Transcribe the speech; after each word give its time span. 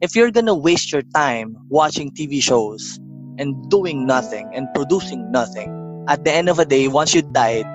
if 0.00 0.14
you're 0.14 0.30
gonna 0.30 0.54
waste 0.54 0.92
your 0.92 1.02
time 1.02 1.56
watching 1.68 2.10
TV 2.12 2.40
shows 2.40 3.00
and 3.38 3.54
doing 3.68 4.06
nothing 4.06 4.48
and 4.54 4.68
producing 4.74 5.30
nothing, 5.32 5.74
at 6.06 6.24
the 6.24 6.30
end 6.30 6.48
of 6.48 6.56
the 6.56 6.64
day, 6.64 6.86
once 6.86 7.14
you 7.14 7.22
died, 7.22 7.66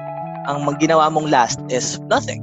ang 0.48 0.64
ginawa 0.80 1.12
mong 1.12 1.28
last 1.28 1.60
is 1.68 2.00
nothing. 2.08 2.40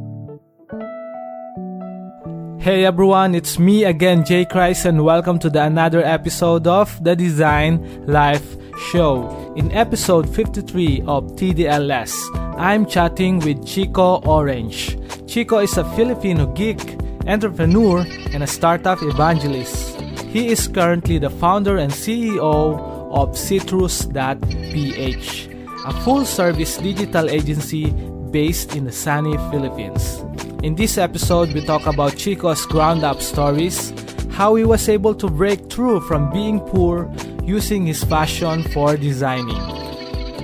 Hey 2.61 2.85
everyone, 2.85 3.35
it's 3.35 3.59
me 3.59 3.85
again, 3.85 4.21
Jay 4.23 4.45
Christ, 4.45 4.85
and 4.85 5.01
welcome 5.01 5.39
to 5.41 5.49
the 5.49 5.65
another 5.65 6.05
episode 6.05 6.69
of 6.69 6.93
the 7.01 7.17
Design 7.17 7.81
Life 8.05 8.61
Show. 8.93 9.33
In 9.57 9.73
episode 9.73 10.29
53 10.29 11.09
of 11.09 11.25
TDLS, 11.41 12.13
I'm 12.61 12.85
chatting 12.85 13.41
with 13.41 13.65
Chico 13.65 14.21
Orange. 14.29 15.01
Chico 15.25 15.65
is 15.65 15.73
a 15.81 15.89
Filipino 15.97 16.53
geek, 16.53 17.01
entrepreneur, 17.27 18.07
and 18.33 18.43
a 18.43 18.47
startup 18.47 19.03
evangelist. 19.03 20.01
He 20.31 20.49
is 20.49 20.69
currently 20.69 21.19
the 21.19 21.31
founder 21.31 21.77
and 21.77 21.93
CEO 21.93 22.79
of 23.13 23.37
Citrus.ph, 23.37 25.49
a 25.87 25.93
full 26.03 26.25
service 26.25 26.77
digital 26.79 27.29
agency 27.29 27.91
based 28.31 28.77
in 28.77 28.85
the 28.85 28.93
sunny 28.93 29.37
Philippines. 29.51 30.25
In 30.63 30.77
this 30.77 30.99
episode, 30.99 31.53
we 31.53 31.65
talk 31.65 31.87
about 31.87 32.17
Chico's 32.17 32.65
ground 32.67 33.03
up 33.03 33.21
stories, 33.21 33.93
how 34.31 34.55
he 34.55 34.65
was 34.65 34.89
able 34.89 35.15
to 35.17 35.29
break 35.29 35.71
through 35.71 36.01
from 36.03 36.31
being 36.31 36.61
poor 36.61 37.11
using 37.43 37.87
his 37.87 38.05
passion 38.05 38.63
for 38.63 38.97
designing. 38.97 39.90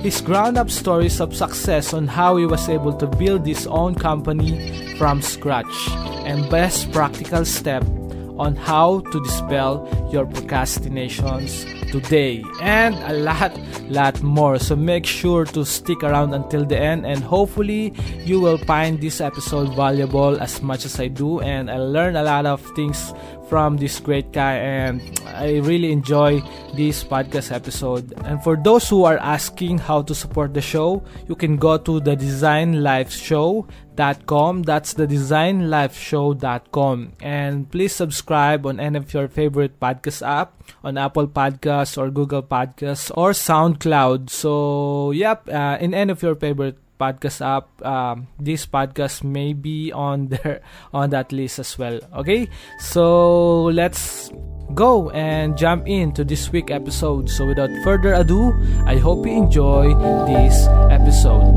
His 0.07 0.21
ground 0.21 0.57
up 0.57 0.69
stories 0.69 1.19
of 1.19 1.35
success 1.35 1.93
on 1.93 2.07
how 2.07 2.37
he 2.37 2.45
was 2.45 2.69
able 2.69 2.93
to 2.93 3.05
build 3.05 3.45
his 3.45 3.67
own 3.67 3.93
company 3.93 4.95
from 4.95 5.21
scratch, 5.21 5.89
and 6.23 6.49
best 6.49 6.93
practical 6.93 7.43
step 7.43 7.83
on 8.39 8.55
how 8.55 9.01
to 9.01 9.23
dispel 9.25 9.83
your 10.09 10.25
procrastinations 10.25 11.65
today 11.91 12.43
and 12.61 12.95
a 12.95 13.13
lot 13.13 13.57
lot 13.89 14.21
more 14.21 14.59
so 14.59 14.75
make 14.75 15.05
sure 15.05 15.45
to 15.45 15.65
stick 15.65 16.03
around 16.03 16.33
until 16.33 16.65
the 16.65 16.77
end 16.77 17.05
and 17.05 17.23
hopefully 17.23 17.93
you 18.25 18.39
will 18.39 18.57
find 18.57 19.01
this 19.01 19.21
episode 19.21 19.73
valuable 19.75 20.39
as 20.41 20.61
much 20.61 20.85
as 20.85 20.99
I 20.99 21.07
do 21.07 21.39
and 21.41 21.71
I 21.71 21.77
learn 21.77 22.15
a 22.15 22.23
lot 22.23 22.45
of 22.45 22.61
things 22.75 23.13
from 23.49 23.77
this 23.77 23.99
great 23.99 24.31
guy 24.33 24.55
and 24.55 25.01
I 25.25 25.59
really 25.59 25.91
enjoy 25.91 26.41
this 26.75 27.01
podcast 27.01 27.51
episode. 27.51 28.13
And 28.25 28.43
for 28.43 28.57
those 28.57 28.89
who 28.89 29.05
are 29.05 29.17
asking 29.19 29.77
how 29.77 30.01
to 30.01 30.13
support 30.13 30.53
the 30.53 30.59
show, 30.59 31.01
you 31.29 31.35
can 31.35 31.55
go 31.55 31.77
to 31.77 32.01
the 32.01 32.15
design 32.15 32.83
life 32.83 33.09
designlifeshow.com. 33.09 34.63
That's 34.63 34.93
the 34.93 35.07
designlifeshow.com. 35.07 37.13
And 37.21 37.71
please 37.71 37.93
subscribe 37.93 38.65
on 38.65 38.79
any 38.79 38.97
of 38.97 39.13
your 39.13 39.27
favorite 39.27 39.79
podcast 39.79 40.25
app 40.25 40.63
on 40.83 40.97
Apple 40.97 41.27
Podcasts 41.77 41.97
or 41.97 42.09
Google 42.09 42.43
Podcasts 42.43 43.11
or 43.15 43.31
SoundCloud. 43.31 44.29
So, 44.29 45.11
yep, 45.11 45.47
uh, 45.49 45.77
in 45.79 45.93
any 45.93 46.11
of 46.11 46.21
your 46.21 46.35
favorite 46.35 46.77
podcast 46.99 47.45
app 47.45 47.69
um, 47.85 48.25
this 48.39 48.65
podcast 48.65 49.23
may 49.23 49.53
be 49.53 49.91
on 49.91 50.27
there 50.33 50.61
on 50.91 51.11
that 51.11 51.31
list 51.31 51.59
as 51.59 51.77
well 51.77 51.99
okay 52.11 52.49
so 52.79 53.65
let's 53.65 54.31
go 54.73 55.09
and 55.11 55.57
jump 55.57 55.87
into 55.87 56.23
this 56.23 56.51
week 56.51 56.71
episode 56.71 57.29
so 57.29 57.45
without 57.45 57.69
further 57.83 58.13
ado 58.13 58.53
i 58.85 58.97
hope 58.97 59.25
you 59.25 59.31
enjoy 59.31 59.93
this 60.25 60.67
episode 60.91 61.55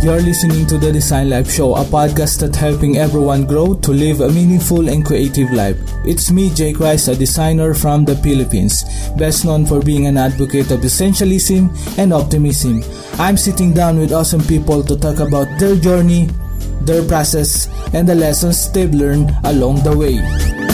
you're 0.00 0.22
listening 0.22 0.64
to 0.68 0.78
the 0.78 0.92
Design 0.92 1.28
Life 1.28 1.50
Show, 1.50 1.74
a 1.74 1.82
podcast 1.82 2.38
that's 2.38 2.56
helping 2.56 2.98
everyone 2.98 3.44
grow 3.44 3.74
to 3.74 3.90
live 3.90 4.20
a 4.20 4.30
meaningful 4.30 4.88
and 4.88 5.04
creative 5.04 5.50
life. 5.50 5.76
It's 6.04 6.30
me, 6.30 6.54
Jake 6.54 6.78
Rice, 6.78 7.08
a 7.08 7.16
designer 7.16 7.74
from 7.74 8.04
the 8.04 8.14
Philippines, 8.14 8.84
best 9.16 9.44
known 9.44 9.66
for 9.66 9.82
being 9.82 10.06
an 10.06 10.16
advocate 10.16 10.70
of 10.70 10.86
essentialism 10.86 11.74
and 11.98 12.12
optimism. 12.12 12.84
I'm 13.18 13.36
sitting 13.36 13.74
down 13.74 13.98
with 13.98 14.12
awesome 14.12 14.42
people 14.42 14.84
to 14.84 14.96
talk 14.96 15.18
about 15.18 15.48
their 15.58 15.74
journey, 15.74 16.28
their 16.82 17.02
process, 17.02 17.66
and 17.92 18.08
the 18.08 18.14
lessons 18.14 18.70
they've 18.70 18.94
learned 18.94 19.34
along 19.42 19.82
the 19.82 19.98
way. 19.98 20.67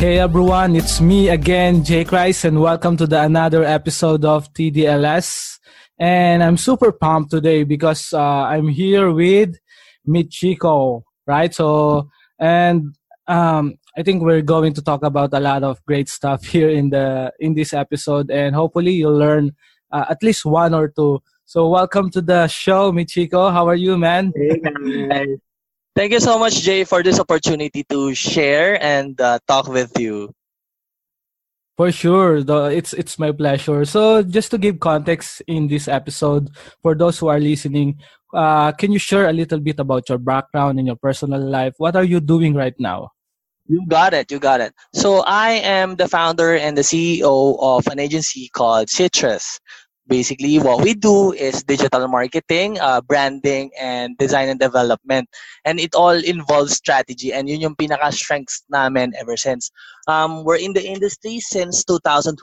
Hey 0.00 0.18
everyone, 0.18 0.76
it's 0.76 0.98
me 0.98 1.28
again, 1.28 1.84
Jay 1.84 2.06
Christ, 2.06 2.46
and 2.46 2.58
welcome 2.58 2.96
to 2.96 3.06
the 3.06 3.20
another 3.20 3.62
episode 3.62 4.24
of 4.24 4.50
TDLS. 4.54 5.58
And 5.98 6.42
I'm 6.42 6.56
super 6.56 6.90
pumped 6.90 7.32
today 7.32 7.64
because 7.64 8.14
uh, 8.14 8.48
I'm 8.48 8.68
here 8.68 9.12
with 9.12 9.58
Michiko, 10.08 11.02
right? 11.26 11.54
So, 11.54 12.08
and 12.38 12.96
um, 13.26 13.74
I 13.94 14.02
think 14.02 14.22
we're 14.22 14.40
going 14.40 14.72
to 14.72 14.80
talk 14.80 15.04
about 15.04 15.34
a 15.34 15.40
lot 15.40 15.64
of 15.64 15.84
great 15.84 16.08
stuff 16.08 16.46
here 16.46 16.70
in 16.70 16.88
the 16.88 17.34
in 17.38 17.52
this 17.52 17.74
episode, 17.74 18.30
and 18.30 18.56
hopefully 18.56 18.92
you'll 18.92 19.18
learn 19.18 19.52
uh, 19.92 20.06
at 20.08 20.22
least 20.22 20.46
one 20.46 20.72
or 20.72 20.88
two. 20.88 21.20
So, 21.44 21.68
welcome 21.68 22.08
to 22.12 22.22
the 22.22 22.48
show, 22.48 22.90
Michiko. 22.90 23.52
How 23.52 23.68
are 23.68 23.76
you, 23.76 23.98
man? 23.98 24.32
Hey. 24.34 25.36
Thank 26.00 26.16
you 26.16 26.20
so 26.24 26.38
much, 26.38 26.64
Jay, 26.64 26.84
for 26.84 27.02
this 27.02 27.20
opportunity 27.20 27.84
to 27.92 28.14
share 28.14 28.82
and 28.82 29.20
uh, 29.20 29.38
talk 29.46 29.68
with 29.68 29.92
you. 30.00 30.32
For 31.76 31.92
sure, 31.92 32.40
it's 32.72 32.96
it's 32.96 33.20
my 33.20 33.36
pleasure. 33.36 33.84
So, 33.84 34.24
just 34.24 34.48
to 34.52 34.56
give 34.56 34.80
context 34.80 35.44
in 35.44 35.68
this 35.68 35.92
episode, 35.92 36.56
for 36.80 36.96
those 36.96 37.20
who 37.20 37.28
are 37.28 37.36
listening, 37.36 38.00
uh, 38.32 38.72
can 38.72 38.96
you 38.96 38.98
share 38.98 39.28
a 39.28 39.36
little 39.36 39.60
bit 39.60 39.76
about 39.76 40.08
your 40.08 40.16
background 40.16 40.80
and 40.80 40.88
your 40.88 40.96
personal 40.96 41.36
life? 41.36 41.76
What 41.76 42.00
are 42.00 42.08
you 42.08 42.24
doing 42.24 42.56
right 42.56 42.80
now? 42.80 43.12
You 43.68 43.84
got 43.84 44.16
it. 44.16 44.32
You 44.32 44.40
got 44.40 44.64
it. 44.64 44.72
So 44.96 45.20
I 45.28 45.60
am 45.60 46.00
the 46.00 46.08
founder 46.08 46.56
and 46.56 46.80
the 46.80 46.86
CEO 46.88 47.60
of 47.60 47.86
an 47.92 48.00
agency 48.00 48.48
called 48.48 48.88
Citrus. 48.88 49.60
Basically, 50.10 50.58
what 50.58 50.82
we 50.82 50.92
do 50.92 51.32
is 51.32 51.62
digital 51.62 52.08
marketing, 52.08 52.80
uh, 52.80 53.00
branding, 53.00 53.70
and 53.78 54.18
design 54.18 54.48
and 54.48 54.58
development. 54.58 55.30
And 55.64 55.78
it 55.78 55.94
all 55.94 56.18
involves 56.18 56.74
strategy. 56.74 57.32
And 57.32 57.48
yun 57.48 57.60
yung 57.60 57.76
pinaka-strengths 57.76 58.66
namin 58.68 59.14
ever 59.14 59.36
since. 59.36 59.70
Um, 60.08 60.42
we're 60.42 60.58
in 60.58 60.72
the 60.72 60.82
industry 60.82 61.38
since 61.38 61.84
2012. 61.84 62.42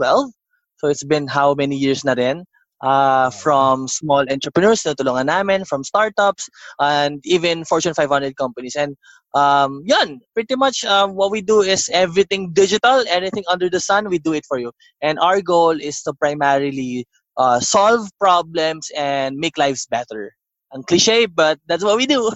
So 0.80 0.88
it's 0.88 1.04
been 1.04 1.28
how 1.28 1.56
many 1.56 1.76
years 1.76 2.06
na 2.08 2.16
rin? 2.16 2.48
Uh, 2.80 3.32
from 3.32 3.90
small 3.90 4.24
entrepreneurs 4.32 4.86
na 4.86 5.24
namin, 5.24 5.66
from 5.66 5.84
startups, 5.84 6.48
and 6.80 7.20
even 7.26 7.66
Fortune 7.66 7.94
500 7.94 8.38
companies. 8.38 8.78
And 8.78 8.96
um, 9.36 9.82
yun, 9.84 10.22
pretty 10.34 10.56
much 10.56 10.86
uh, 10.86 11.08
what 11.08 11.32
we 11.32 11.42
do 11.42 11.62
is 11.62 11.90
everything 11.92 12.54
digital, 12.54 13.04
anything 13.10 13.44
under 13.50 13.68
the 13.70 13.82
sun, 13.82 14.08
we 14.08 14.20
do 14.20 14.32
it 14.32 14.46
for 14.48 14.58
you. 14.58 14.72
And 15.02 15.20
our 15.20 15.42
goal 15.42 15.76
is 15.76 16.02
to 16.04 16.14
primarily 16.14 17.08
uh, 17.38 17.59
solve 17.59 18.09
problems 18.20 18.90
and 18.96 19.38
make 19.38 19.58
lives 19.58 19.86
better. 19.86 20.34
And 20.74 20.86
cliche, 20.86 21.28
but 21.28 21.59
that's 21.66 21.81
what 21.81 21.96
we 21.96 22.06
do. 22.06 22.30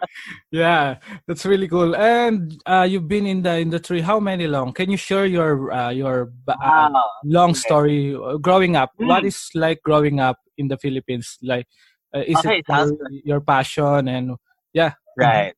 yeah, 0.52 0.98
that's 1.26 1.44
really 1.44 1.66
cool. 1.66 1.96
And 1.96 2.62
uh, 2.64 2.86
you've 2.88 3.08
been 3.08 3.26
in 3.26 3.42
the 3.42 3.58
industry 3.58 4.00
how 4.00 4.20
many 4.20 4.46
long? 4.46 4.72
Can 4.72 4.88
you 4.88 4.96
share 4.96 5.26
your 5.26 5.72
uh, 5.72 5.90
your 5.90 6.32
uh, 6.46 6.90
long 7.24 7.50
okay. 7.50 7.58
story 7.58 8.16
growing 8.40 8.76
up? 8.76 8.92
Mm. 9.00 9.08
What 9.08 9.24
is 9.24 9.50
like 9.56 9.82
growing 9.82 10.20
up 10.20 10.38
in 10.56 10.68
the 10.68 10.78
Philippines? 10.78 11.38
Like, 11.42 11.66
uh, 12.14 12.20
is 12.20 12.36
okay, 12.36 12.58
it 12.58 12.64
your, 12.68 12.96
your, 13.24 13.40
passion 13.40 14.06
and 14.06 14.36
yeah? 14.72 14.92
Right. 15.18 15.54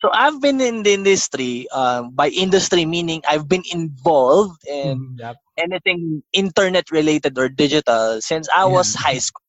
So 0.00 0.08
I've 0.12 0.40
been 0.40 0.60
in 0.60 0.82
the 0.82 0.94
industry. 0.94 1.68
Um, 1.70 2.12
by 2.12 2.28
industry 2.28 2.86
meaning 2.86 3.22
I've 3.28 3.48
been 3.48 3.64
involved 3.70 4.64
in 4.66 4.98
mm, 4.98 5.20
yep 5.20 5.36
anything 5.60 6.22
internet 6.32 6.90
related 6.90 7.38
or 7.38 7.48
digital 7.48 8.20
since 8.20 8.48
I 8.48 8.64
yeah. 8.66 8.72
was 8.72 8.94
high 8.94 9.18
school. 9.18 9.44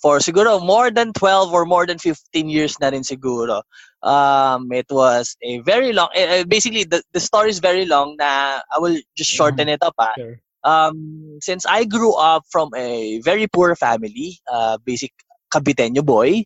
For 0.00 0.18
siguro 0.18 0.64
more 0.64 0.90
than 0.90 1.12
12 1.12 1.52
or 1.52 1.66
more 1.66 1.84
than 1.84 1.98
15 1.98 2.48
years 2.48 2.80
na 2.80 2.88
rin 2.88 3.02
siguro. 3.02 3.60
Um, 4.02 4.72
it 4.72 4.86
was 4.88 5.36
a 5.42 5.60
very 5.60 5.92
long, 5.92 6.08
uh, 6.16 6.44
basically 6.44 6.84
the, 6.84 7.02
the 7.12 7.20
story 7.20 7.50
is 7.50 7.58
very 7.58 7.84
long 7.84 8.16
na 8.18 8.60
I 8.72 8.78
will 8.78 8.96
just 9.16 9.30
shorten 9.30 9.68
mm-hmm. 9.68 9.76
it 9.76 9.82
up. 9.82 9.94
Ah. 9.98 10.12
Sure. 10.16 10.40
Um, 10.64 11.38
since 11.40 11.64
I 11.66 11.84
grew 11.84 12.14
up 12.14 12.44
from 12.50 12.70
a 12.76 13.20
very 13.20 13.46
poor 13.46 13.74
family, 13.76 14.40
uh, 14.50 14.78
basic 14.84 15.12
Caviteño 15.52 16.04
boy, 16.04 16.44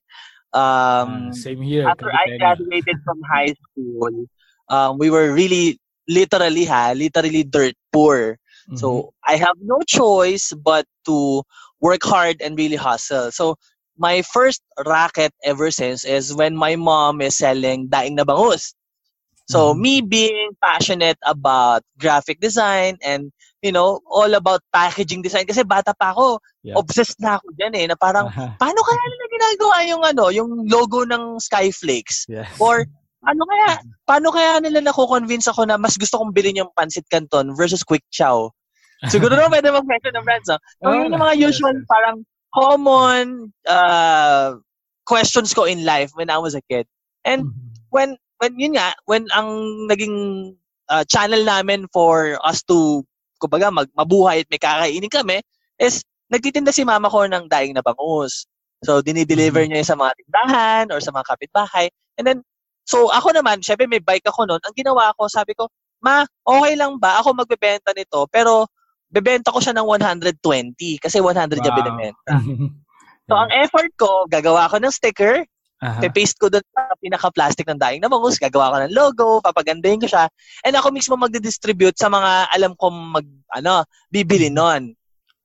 um, 0.54 1.28
uh, 1.28 1.32
same 1.32 1.60
here. 1.60 1.86
After 1.86 2.10
I 2.12 2.38
graduated 2.38 2.96
from 3.04 3.20
high 3.26 3.54
school, 3.70 4.26
um, 4.68 4.98
we 4.98 5.10
were 5.10 5.32
really 5.32 5.78
literally 6.08 6.64
ha, 6.64 6.92
literally 6.94 7.44
dirt 7.44 7.74
poor. 7.92 8.38
Mm-hmm. 8.68 8.76
So 8.76 9.12
I 9.26 9.36
have 9.36 9.56
no 9.60 9.80
choice 9.86 10.52
but 10.54 10.86
to 11.06 11.42
work 11.80 12.02
hard 12.02 12.40
and 12.40 12.56
really 12.56 12.76
hustle. 12.76 13.30
So 13.30 13.56
my 13.98 14.22
first 14.22 14.62
racket 14.86 15.32
ever 15.44 15.70
since 15.70 16.04
is 16.04 16.34
when 16.34 16.56
my 16.56 16.76
mom 16.76 17.20
is 17.20 17.36
selling 17.36 17.88
daing 17.88 18.14
na 18.16 18.24
bangus. 18.24 18.72
So 19.44 19.72
Mhm. 19.72 19.80
me 19.80 19.94
being 20.00 20.50
passionate 20.58 21.20
about 21.24 21.84
graphic 22.00 22.40
design 22.40 22.96
and 23.04 23.28
you 23.64 23.72
know, 23.72 24.04
all 24.12 24.28
about 24.36 24.60
packaging 24.76 25.24
design 25.24 25.48
kasi 25.48 25.64
bata 25.64 25.96
pa 25.96 26.12
ako, 26.12 26.36
Yeah. 26.60 26.76
obsessed 26.76 27.16
na 27.16 27.40
ako 27.40 27.48
diyan 27.56 27.72
eh 27.76 27.84
na 27.88 27.96
parang 27.96 28.28
Aha. 28.28 28.56
paano 28.60 28.80
kaya 28.84 29.02
nila 29.08 29.24
ginagawa 29.32 29.76
yung 29.88 30.02
ano, 30.04 30.24
yung 30.28 30.50
logo 30.68 31.04
ng 31.08 31.40
Skyflakes 31.40 32.28
Yes. 32.28 32.52
or 32.60 32.84
ano 33.24 33.40
kaya 33.48 33.80
paano 34.04 34.28
kaya 34.32 34.60
nila 34.60 34.84
nako-convince 34.84 35.48
ako 35.48 35.64
na 35.64 35.80
mas 35.80 35.96
gusto 35.96 36.20
kong 36.20 36.36
bilhin 36.36 36.60
yung 36.60 36.72
Pancit 36.76 37.08
Canton 37.08 37.56
versus 37.56 37.80
Quick 37.80 38.04
Chow. 38.12 38.52
Siguro 39.08 39.32
naman 39.36 39.60
pwede 39.60 39.72
mag-mention 39.72 40.12
ng 40.12 40.24
brands. 40.24 40.48
No? 40.48 40.56
So, 40.80 40.88
Oh, 40.88 40.92
yun 40.92 41.12
yung 41.12 41.24
mga 41.24 41.36
usual 41.40 41.76
yes. 41.76 41.88
parang 41.88 42.16
common 42.52 43.26
uh, 43.68 44.56
questions 45.04 45.52
ko 45.52 45.64
in 45.64 45.84
life 45.84 46.12
when 46.16 46.28
I 46.28 46.36
was 46.36 46.52
a 46.56 46.60
kid. 46.68 46.84
And 47.24 47.48
Mhm. 47.48 47.52
when 47.88 48.08
when 48.44 48.60
yun 48.60 48.76
nga 48.76 48.92
when 49.08 49.24
ang 49.32 49.48
naging 49.88 50.16
uh, 50.92 51.00
channel 51.08 51.40
namin 51.40 51.88
for 51.88 52.36
us 52.44 52.60
to 52.68 53.00
kumbaga 53.40 53.72
mag, 53.72 53.88
mabuhay 53.96 54.44
at 54.44 54.48
may 54.52 54.60
kakainin 54.60 55.08
kami 55.08 55.40
is 55.80 56.04
nagtitinda 56.28 56.72
si 56.76 56.84
mama 56.84 57.08
ko 57.08 57.24
ng 57.24 57.48
daing 57.48 57.72
na 57.72 57.80
bangus. 57.80 58.44
So 58.84 59.00
dinideliver 59.00 59.64
Mhm. 59.64 59.72
niya 59.72 59.88
sa 59.88 59.96
mga 59.96 60.12
tindahan 60.20 60.84
or 60.92 61.00
sa 61.00 61.08
mga 61.08 61.24
kapitbahay. 61.24 61.88
And 62.20 62.28
then 62.28 62.38
so 62.84 63.08
ako 63.08 63.32
naman, 63.32 63.64
syempre 63.64 63.88
may 63.88 64.04
bike 64.04 64.28
ako 64.28 64.44
noon. 64.44 64.60
Ang 64.60 64.76
ginawa 64.76 65.16
ko, 65.16 65.24
sabi 65.24 65.56
ko, 65.56 65.72
"Ma, 66.04 66.28
okay 66.44 66.76
lang 66.76 67.00
ba 67.00 67.24
ako 67.24 67.32
magbebenta 67.32 67.96
nito 67.96 68.28
pero 68.28 68.68
bebenta 69.08 69.48
ko 69.54 69.60
siya 69.64 69.72
ng 69.72 69.88
120 69.88 71.00
kasi 71.00 71.16
100 71.24 71.64
niya 71.64 71.72
Wow. 71.72 71.80
binebenta." 71.80 72.32
Mhm. 72.36 72.68
So 73.24 73.40
ang 73.40 73.48
effort 73.56 73.88
ko, 73.96 74.28
gagawa 74.28 74.68
ko 74.68 74.76
ng 74.76 74.92
sticker, 74.92 75.48
Aha. 75.82 76.00
Pe-paste 76.06 76.38
ko 76.38 76.46
doon 76.48 76.62
sa 76.70 76.94
pinaka-plastic 77.02 77.66
ng 77.66 77.80
daing 77.80 78.00
na 78.00 78.08
bangus, 78.08 78.38
gagawa 78.38 78.72
ko 78.72 78.76
ng 78.86 78.94
logo, 78.94 79.26
papagandahin 79.42 80.00
ko 80.00 80.08
siya. 80.08 80.30
And 80.62 80.78
ako 80.78 80.94
mismo 80.94 81.18
magdi-distribute 81.18 81.98
sa 81.98 82.08
mga 82.08 82.54
alam 82.54 82.72
kong 82.78 82.96
mag, 83.20 83.26
ano, 83.52 83.82
bibili 84.08 84.48
nun. 84.48 84.94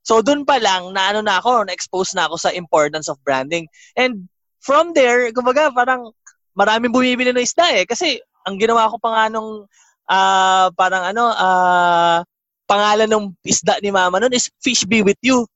So 0.06 0.22
doon 0.24 0.48
pa 0.48 0.62
lang, 0.62 0.94
na 0.96 1.12
ano 1.12 1.20
na 1.26 1.42
ako, 1.42 1.68
na-expose 1.68 2.16
na 2.16 2.30
ako 2.30 2.40
sa 2.40 2.54
importance 2.56 3.10
of 3.10 3.20
branding. 3.26 3.68
And 3.98 4.30
from 4.62 4.94
there, 4.96 5.28
kumbaga 5.34 5.74
parang 5.74 6.14
maraming 6.56 6.94
bumibili 6.94 7.34
ng 7.34 7.44
isda 7.44 7.66
eh. 7.76 7.84
Kasi 7.84 8.22
ang 8.48 8.56
ginawa 8.58 8.88
ko 8.90 8.98
pa 9.02 9.10
nga 9.12 9.24
nung 9.34 9.68
ah, 10.08 10.72
parang 10.74 11.04
ano, 11.10 11.24
ah, 11.36 12.24
pangalan 12.70 13.10
ng 13.10 13.26
isda 13.42 13.82
ni 13.82 13.90
mama 13.90 14.22
nun 14.22 14.34
is 14.34 14.48
Fish 14.62 14.86
Be 14.86 15.02
With 15.02 15.20
You. 15.26 15.50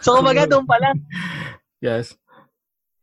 So 0.00 0.16
kumbaga 0.18 0.48
doon 0.48 0.64
pa 0.64 0.80
lang, 0.80 0.96
Yes. 1.84 2.16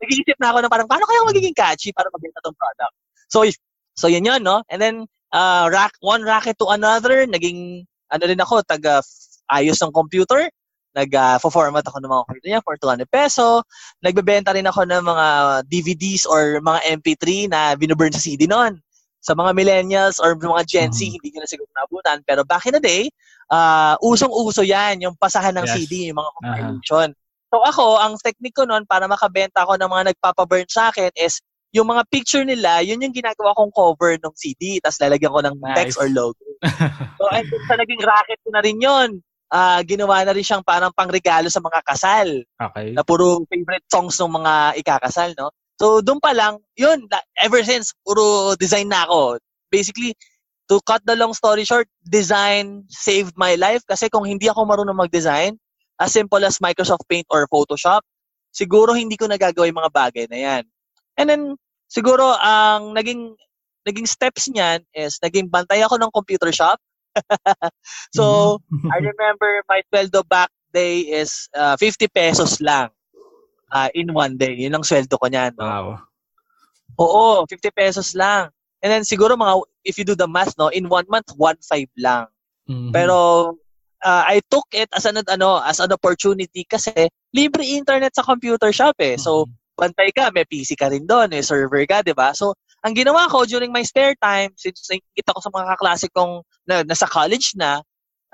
Nag-iisip 0.02 0.36
na 0.40 0.50
ako 0.54 0.58
ng 0.64 0.72
parang, 0.72 0.88
paano 0.88 1.04
kaya 1.06 1.26
magiging 1.28 1.54
catchy 1.56 1.90
para 1.92 2.10
magbenta 2.10 2.40
tong 2.42 2.56
product? 2.56 2.94
So, 3.28 3.44
so 3.94 4.06
yun 4.10 4.24
yun, 4.26 4.42
no? 4.42 4.62
And 4.70 4.80
then, 4.80 4.96
uh, 5.34 5.68
rack, 5.70 5.94
one 6.00 6.22
racket 6.22 6.58
to 6.58 6.70
another, 6.70 7.26
naging, 7.26 7.86
ano 8.10 8.22
rin 8.26 8.40
ako, 8.40 8.62
taga 8.66 9.00
ayos 9.52 9.78
ng 9.82 9.92
computer, 9.92 10.48
nag-format 10.94 11.82
ako 11.82 11.98
ng 11.98 12.10
mga 12.10 12.24
computer 12.30 12.48
niya 12.54 12.62
for 12.62 12.78
200 12.78 13.10
peso, 13.10 13.62
nagbebenta 13.98 14.54
rin 14.54 14.66
ako 14.70 14.86
ng 14.86 15.02
mga 15.02 15.26
DVDs 15.66 16.22
or 16.24 16.62
mga 16.62 17.02
MP3 17.02 17.50
na 17.50 17.74
binuburn 17.74 18.14
sa 18.14 18.22
CD 18.22 18.46
noon. 18.46 18.78
Sa 19.24 19.32
mga 19.32 19.56
millennials 19.56 20.20
or 20.20 20.36
mga 20.36 20.68
Gen 20.68 20.90
Z, 20.92 21.00
Mhm. 21.08 21.12
hindi 21.16 21.28
ko 21.32 21.40
na 21.40 21.48
siguro 21.48 21.70
nabutan. 21.74 22.20
Pero 22.28 22.44
back 22.44 22.68
in 22.68 22.76
the 22.76 22.82
day, 22.84 23.08
uh, 23.48 23.96
usong-uso 24.04 24.60
yan, 24.60 25.00
yung 25.00 25.16
pasahan 25.16 25.56
ng 25.56 25.64
Yes. 25.64 25.88
CD, 25.88 26.12
yung 26.12 26.20
mga 26.20 26.30
compilation. 26.38 27.08
So 27.54 27.62
ako, 27.62 28.02
ang 28.02 28.18
technique 28.18 28.58
ko 28.58 28.66
noon 28.66 28.82
para 28.82 29.06
makabenta 29.06 29.62
ako 29.62 29.78
ng 29.78 29.86
mga 29.86 30.04
nagpapaburn 30.10 30.66
sa 30.66 30.90
akin 30.90 31.14
is 31.14 31.38
yung 31.70 31.86
mga 31.86 32.02
picture 32.10 32.42
nila, 32.42 32.82
yun 32.82 32.98
yung 32.98 33.14
ginagawa 33.14 33.54
kong 33.54 33.70
cover 33.70 34.18
ng 34.18 34.34
CD, 34.34 34.82
tapos 34.82 34.98
lalagyan 34.98 35.30
ko 35.30 35.38
ng 35.38 35.56
text 35.78 35.94
Nice. 35.94 36.02
or 36.02 36.10
logo. 36.10 36.42
So, 37.14 37.30
and 37.30 37.46
sa 37.70 37.78
naging 37.78 38.02
racket 38.02 38.42
ko 38.42 38.50
na 38.50 38.58
rin 38.58 38.82
yun, 38.82 39.22
ah, 39.54 39.78
ginawa 39.86 40.26
na 40.26 40.34
rin 40.34 40.42
siyang 40.42 40.66
parang 40.66 40.90
pangregalo 40.90 41.46
sa 41.46 41.62
mga 41.62 41.78
kasal, 41.86 42.26
Okay. 42.58 42.90
na 42.90 43.06
puro 43.06 43.46
favorite 43.46 43.86
songs 43.86 44.18
ng 44.18 44.34
mga 44.34 44.82
ikakasal, 44.82 45.30
no? 45.38 45.54
So, 45.78 46.02
doon 46.02 46.18
pa 46.18 46.34
lang, 46.34 46.58
yun, 46.74 47.06
ever 47.38 47.62
since, 47.62 47.94
puro 48.02 48.58
design 48.58 48.90
na 48.90 49.06
ako. 49.06 49.38
Basically, 49.70 50.18
to 50.66 50.82
cut 50.82 51.06
the 51.06 51.14
long 51.14 51.30
story 51.38 51.62
short, 51.62 51.86
design 52.02 52.82
saved 52.90 53.38
my 53.38 53.54
life 53.54 53.86
kasi 53.86 54.10
kung 54.10 54.26
hindi 54.26 54.50
ako 54.50 54.66
marunong 54.66 54.98
mag-design, 55.06 55.54
as 56.00 56.10
simple 56.12 56.42
as 56.42 56.58
Microsoft 56.58 57.06
Paint 57.08 57.26
or 57.30 57.46
Photoshop, 57.48 58.02
siguro 58.50 58.94
hindi 58.94 59.18
ko 59.18 59.26
nagagawa 59.26 59.66
yung 59.66 59.80
mga 59.82 59.94
bagay 59.94 60.24
na 60.30 60.38
yan. 60.38 60.64
And 61.18 61.26
then, 61.30 61.42
siguro, 61.86 62.34
ang 62.38 62.94
naging 62.94 63.34
naging 63.84 64.08
steps 64.08 64.48
niyan 64.48 64.80
is 64.96 65.20
naging 65.20 65.52
bantay 65.52 65.84
ako 65.84 66.00
ng 66.00 66.10
computer 66.14 66.50
shop. 66.50 66.80
so. 68.16 68.58
I 68.90 68.98
remember 69.12 69.62
my 69.68 69.84
sweldo 69.92 70.24
back 70.26 70.50
day 70.72 71.06
is 71.06 71.46
uh, 71.54 71.76
50 71.76 72.08
pesos 72.10 72.58
lang 72.64 72.90
uh, 73.70 73.88
in 73.94 74.10
one 74.10 74.34
day. 74.40 74.56
Yun 74.56 74.74
ang 74.74 74.86
sweldo 74.86 75.14
ko 75.20 75.26
niyan. 75.28 75.54
No? 75.54 75.64
Wow. 75.64 75.86
Oo, 76.98 77.46
50 77.46 77.70
pesos 77.74 78.14
lang. 78.16 78.50
And 78.80 78.90
then 78.90 79.04
siguro 79.04 79.36
mga, 79.36 79.62
if 79.84 79.96
you 79.96 80.04
do 80.04 80.16
the 80.16 80.28
math, 80.28 80.56
no, 80.58 80.68
in 80.68 80.88
one 80.88 81.06
month, 81.08 81.32
1.5 81.36 81.88
lang. 82.00 82.26
Mhm. 82.68 82.92
Pero 82.92 83.16
uh, 84.04 84.22
I 84.28 84.44
took 84.52 84.68
it 84.76 84.92
as 84.92 85.08
an 85.08 85.18
ano 85.26 85.58
as 85.64 85.80
an 85.80 85.90
opportunity 85.90 86.68
kasi 86.68 86.92
libre 87.32 87.64
internet 87.64 88.12
sa 88.14 88.22
computer 88.22 88.70
shop 88.70 89.00
eh. 89.00 89.16
So 89.16 89.48
bantay 89.74 90.14
ka, 90.14 90.30
may 90.30 90.46
PC 90.46 90.78
ka 90.78 90.92
rin 90.92 91.08
doon, 91.08 91.32
may 91.32 91.42
server 91.42 91.82
ka, 91.88 92.04
'di 92.04 92.14
ba? 92.14 92.36
So 92.36 92.54
ang 92.84 92.92
ginawa 92.94 93.26
ko 93.32 93.48
during 93.48 93.72
my 93.72 93.82
spare 93.82 94.12
time, 94.20 94.52
since 94.60 94.84
nakikita 94.92 95.32
ko 95.32 95.40
sa 95.40 95.50
mga 95.50 95.66
kaklase 95.74 96.06
kong 96.12 96.44
na, 96.68 96.84
nasa 96.84 97.08
college 97.08 97.56
na, 97.56 97.80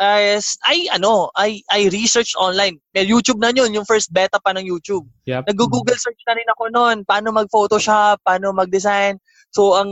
is 0.03 0.59
I 0.67 0.91
ano, 0.91 1.31
I 1.39 1.63
I 1.71 1.87
research 1.95 2.35
online. 2.35 2.83
May 2.93 3.07
YouTube 3.07 3.39
na 3.39 3.55
yun, 3.55 3.71
yung 3.71 3.87
first 3.87 4.11
beta 4.11 4.43
pa 4.43 4.51
ng 4.57 4.67
YouTube. 4.67 5.07
Yep. 5.31 5.47
Nag-Google 5.55 5.95
search 5.95 6.19
na 6.27 6.35
rin 6.35 6.49
ako 6.51 6.73
noon, 6.75 7.07
paano 7.07 7.31
mag-Photoshop, 7.31 8.27
paano 8.27 8.51
mag-design. 8.51 9.23
So 9.55 9.79
ang 9.79 9.91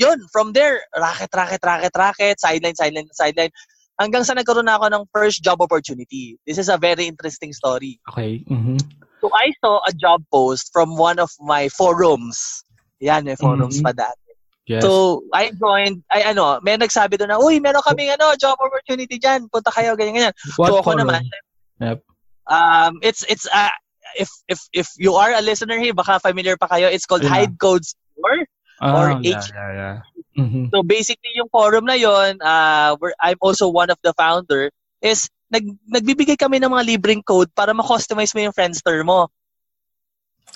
yun, 0.00 0.18
from 0.32 0.56
there, 0.56 0.82
racket, 0.96 1.30
racket, 1.34 1.62
racket, 1.62 1.94
racket, 1.94 2.36
sideline, 2.40 2.74
sideline, 2.74 3.08
sideline. 3.12 3.52
Hanggang 3.94 4.26
sa 4.26 4.34
nagkaroon 4.34 4.66
na 4.66 4.74
ako 4.74 4.86
ng 4.90 5.04
first 5.14 5.38
job 5.42 5.62
opportunity. 5.62 6.34
This 6.46 6.58
is 6.58 6.66
a 6.66 6.74
very 6.78 7.06
interesting 7.06 7.54
story. 7.54 8.02
Okay. 8.10 8.42
Mhm. 8.50 8.78
So 9.22 9.30
I 9.32 9.54
saw 9.62 9.80
a 9.86 9.92
job 9.94 10.26
post 10.28 10.68
from 10.74 10.98
one 10.98 11.22
of 11.22 11.30
my 11.38 11.70
forums. 11.70 12.64
Yan, 12.98 13.24
may 13.24 13.38
forums 13.38 13.78
Mhm. 13.78 13.86
pa 13.86 13.92
dati. 13.94 14.20
Yes. 14.64 14.80
So, 14.80 15.20
I 15.36 15.52
joined, 15.52 16.00
ay 16.08 16.24
ano, 16.24 16.56
may 16.64 16.80
nagsabi 16.80 17.20
doon 17.20 17.28
na, 17.28 17.36
uy, 17.36 17.60
meron 17.60 17.84
kaming 17.84 18.16
ano, 18.16 18.32
job 18.40 18.56
opportunity 18.56 19.20
dyan, 19.20 19.44
punta 19.52 19.68
kayo, 19.68 19.92
ganyan, 19.92 20.16
ganyan. 20.16 20.34
What 20.56 20.72
so, 20.72 20.80
ako 20.80 20.96
forum? 20.96 21.00
naman, 21.04 21.20
Yep. 21.84 22.00
um, 22.48 22.96
it's, 23.04 23.28
it's, 23.28 23.44
uh, 23.52 23.68
if, 24.16 24.32
if, 24.48 24.64
if 24.72 24.88
you 24.96 25.20
are 25.20 25.36
a 25.36 25.44
listener 25.44 25.76
here, 25.76 25.92
baka 25.92 26.16
familiar 26.16 26.56
pa 26.56 26.64
kayo, 26.72 26.88
it's 26.88 27.04
called 27.04 27.20
Yeah. 27.28 27.44
Hide 27.44 27.60
Code 27.60 27.84
Store. 27.84 28.40
Ah, 28.80 28.96
or 28.96 29.06
yeah, 29.20 29.36
H- 29.36 29.52
yeah, 29.52 29.70
yeah. 29.76 29.96
Mhm. 30.34 30.70
So, 30.74 30.82
basically, 30.82 31.30
yung 31.38 31.50
forum 31.50 31.86
na 31.86 31.94
yon 31.94 32.42
uh, 32.42 32.98
where 32.98 33.14
I'm 33.22 33.38
also 33.38 33.70
one 33.70 33.90
of 33.90 33.98
the 34.02 34.12
founder, 34.18 34.70
is 35.04 35.30
nag, 35.52 35.68
nagbibigay 35.86 36.34
kami 36.40 36.58
ng 36.58 36.72
mga 36.72 36.84
libreng 36.96 37.22
code 37.22 37.52
para 37.54 37.70
ma-customize 37.76 38.34
mo 38.34 38.40
yung 38.42 38.56
Friendster 38.56 39.04
mo. 39.04 39.30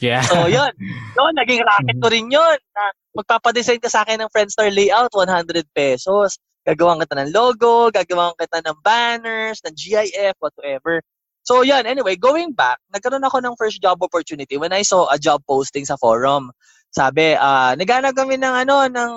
Yeah. 0.01 0.23
So, 0.27 0.47
yun. 0.47 0.71
Yun, 1.19 1.35
naging 1.35 1.63
racket 1.67 1.99
ko 1.99 2.07
rin 2.07 2.31
yun. 2.31 2.59
Na 2.75 2.83
magpapadesign 3.19 3.83
ka 3.83 3.91
sa 3.91 4.07
akin 4.07 4.23
ng 4.23 4.31
Friendster 4.31 4.71
layout, 4.71 5.11
100 5.11 5.67
pesos. 5.75 6.39
Gagawan 6.63 7.03
kita 7.03 7.19
ng 7.19 7.35
logo, 7.35 7.91
gagawan 7.91 8.35
kita 8.39 8.63
ng 8.63 8.79
banners, 8.83 9.59
ng 9.67 9.75
GIF, 9.75 10.39
whatever. 10.39 11.03
So, 11.43 11.67
yun. 11.67 11.89
Anyway, 11.89 12.15
going 12.15 12.55
back, 12.55 12.79
nagkaroon 12.95 13.25
ako 13.27 13.43
ng 13.43 13.59
first 13.59 13.83
job 13.83 13.99
opportunity 14.05 14.55
when 14.55 14.71
I 14.71 14.87
saw 14.87 15.11
a 15.11 15.19
job 15.19 15.43
posting 15.49 15.83
sa 15.83 15.99
forum. 15.99 16.55
Sabi, 16.89 17.37
ah, 17.37 17.77
naghanap 17.77 18.17
kami 18.17 18.41
ng 18.41 18.55
ano, 18.65 18.89
ng 18.89 19.13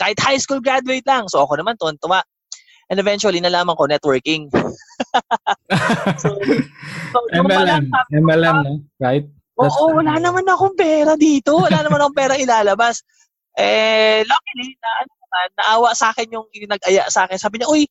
kahit 0.00 0.16
high 0.20 0.40
school 0.40 0.60
graduate 0.64 1.04
lang. 1.04 1.28
So, 1.28 1.44
ako 1.44 1.60
naman, 1.60 1.76
tuwan-tuwa. 1.76 2.24
And 2.90 2.98
eventually, 2.98 3.38
nalaman 3.38 3.78
ko 3.78 3.86
networking. 3.86 4.50
so, 6.22 6.34
so 7.14 7.16
pala, 7.30 7.78
MLM. 7.78 7.84
ko, 7.86 7.98
MLM, 8.10 8.56
no? 8.66 8.72
Right? 8.98 9.24
That's- 9.54 9.76
Oo, 9.78 9.94
wala 9.94 10.18
naman 10.18 10.48
akong 10.48 10.74
pera 10.74 11.14
dito. 11.14 11.60
Wala 11.60 11.86
naman 11.86 12.00
akong 12.02 12.18
pera 12.18 12.34
ilalabas. 12.34 13.04
Eh, 13.54 14.24
luckily, 14.26 14.74
na, 14.80 14.90
ano 15.04 15.12
naman, 15.12 15.48
naawa 15.60 15.90
sa 15.94 16.10
akin 16.10 16.34
yung, 16.34 16.46
yung 16.50 16.72
nag-aya 16.72 17.06
sa 17.12 17.28
akin. 17.28 17.38
Sabi 17.38 17.60
niya, 17.60 17.70
uy, 17.70 17.86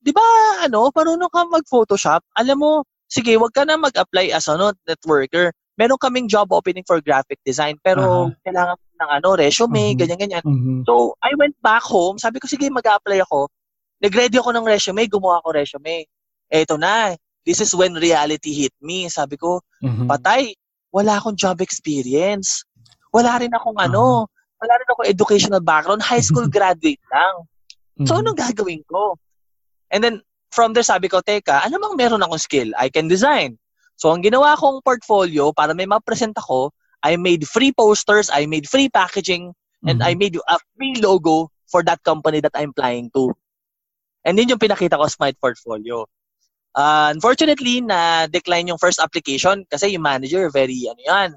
di 0.00 0.10
ba, 0.10 0.24
ano, 0.64 0.88
marunong 0.90 1.30
ka 1.30 1.46
mag-photoshop? 1.46 2.24
Alam 2.40 2.56
mo, 2.58 2.70
sige, 3.06 3.36
wag 3.36 3.52
ka 3.52 3.62
na 3.68 3.76
mag-apply 3.76 4.32
as 4.32 4.48
ano, 4.48 4.72
networker. 4.88 5.52
Meron 5.80 5.96
kaming 5.96 6.28
job 6.28 6.52
opening 6.52 6.84
for 6.84 7.00
graphic 7.00 7.40
design, 7.40 7.80
pero 7.80 8.28
kailangan 8.44 8.76
mo 8.76 8.84
ng 9.00 9.10
ano, 9.16 9.28
resume, 9.32 9.96
Mhm. 9.96 9.96
ganyan-ganyan. 9.96 10.44
Mhm. 10.44 10.84
So, 10.84 11.16
I 11.24 11.32
went 11.40 11.56
back 11.64 11.80
home. 11.80 12.20
Sabi 12.20 12.36
ko, 12.36 12.44
sige, 12.44 12.68
mag-apply 12.68 13.24
ako. 13.24 13.48
Nag-ready 14.04 14.36
ako 14.36 14.52
ng 14.52 14.68
resume, 14.68 15.08
gumawa 15.08 15.40
ako 15.40 15.56
resume. 15.56 16.04
Eto 16.52 16.76
na, 16.76 17.16
this 17.48 17.64
is 17.64 17.72
when 17.72 17.96
reality 17.96 18.52
hit 18.52 18.76
me. 18.84 19.08
Sabi 19.08 19.40
ko, 19.40 19.64
Mhm. 19.80 20.04
patay, 20.04 20.52
wala 20.92 21.16
akong 21.16 21.40
job 21.40 21.64
experience. 21.64 22.68
Wala 23.08 23.40
rin 23.40 23.56
akong 23.56 23.80
ano, 23.80 24.28
wala 24.60 24.72
rin 24.76 24.88
ako 24.92 25.00
educational 25.08 25.64
background, 25.64 26.04
high 26.04 26.20
school 26.20 26.44
graduate 26.52 27.00
lang. 27.08 27.48
So, 28.04 28.20
anong 28.20 28.36
gagawin 28.36 28.84
ko? 28.84 29.16
And 29.88 30.04
then, 30.04 30.20
from 30.52 30.76
there, 30.76 30.84
sabi 30.84 31.08
ko, 31.08 31.24
teka, 31.24 31.64
ano 31.64 31.80
mang 31.80 31.96
meron 31.96 32.20
akong 32.20 32.40
skill? 32.40 32.68
I 32.76 32.92
can 32.92 33.08
design. 33.08 33.56
So, 34.00 34.08
ang 34.16 34.24
ginawa 34.24 34.56
kong 34.56 34.80
portfolio, 34.80 35.52
para 35.52 35.76
may 35.76 35.84
ma-present 35.84 36.32
ako, 36.40 36.72
I 37.04 37.20
made 37.20 37.44
free 37.44 37.68
posters, 37.68 38.32
I 38.32 38.48
made 38.48 38.64
free 38.64 38.88
packaging, 38.88 39.52
and 39.84 40.00
Mhm. 40.00 40.08
I 40.08 40.12
made 40.16 40.40
a 40.40 40.56
free 40.72 40.96
logo 41.04 41.52
for 41.68 41.84
that 41.84 42.00
company 42.00 42.40
that 42.40 42.56
I'm 42.56 42.72
applying 42.72 43.12
to. 43.12 43.28
And 44.24 44.40
yun 44.40 44.56
yung 44.56 44.60
pinakita 44.60 44.96
ko 44.96 45.04
sa 45.04 45.20
my 45.20 45.36
portfolio. 45.36 46.08
Uh, 46.72 47.12
unfortunately, 47.12 47.84
na-decline 47.84 48.72
yung 48.72 48.80
first 48.80 49.04
application 49.04 49.68
kasi 49.68 49.92
yung 49.92 50.04
manager, 50.04 50.48
very, 50.48 50.88
ano 50.88 51.00
yan, 51.04 51.30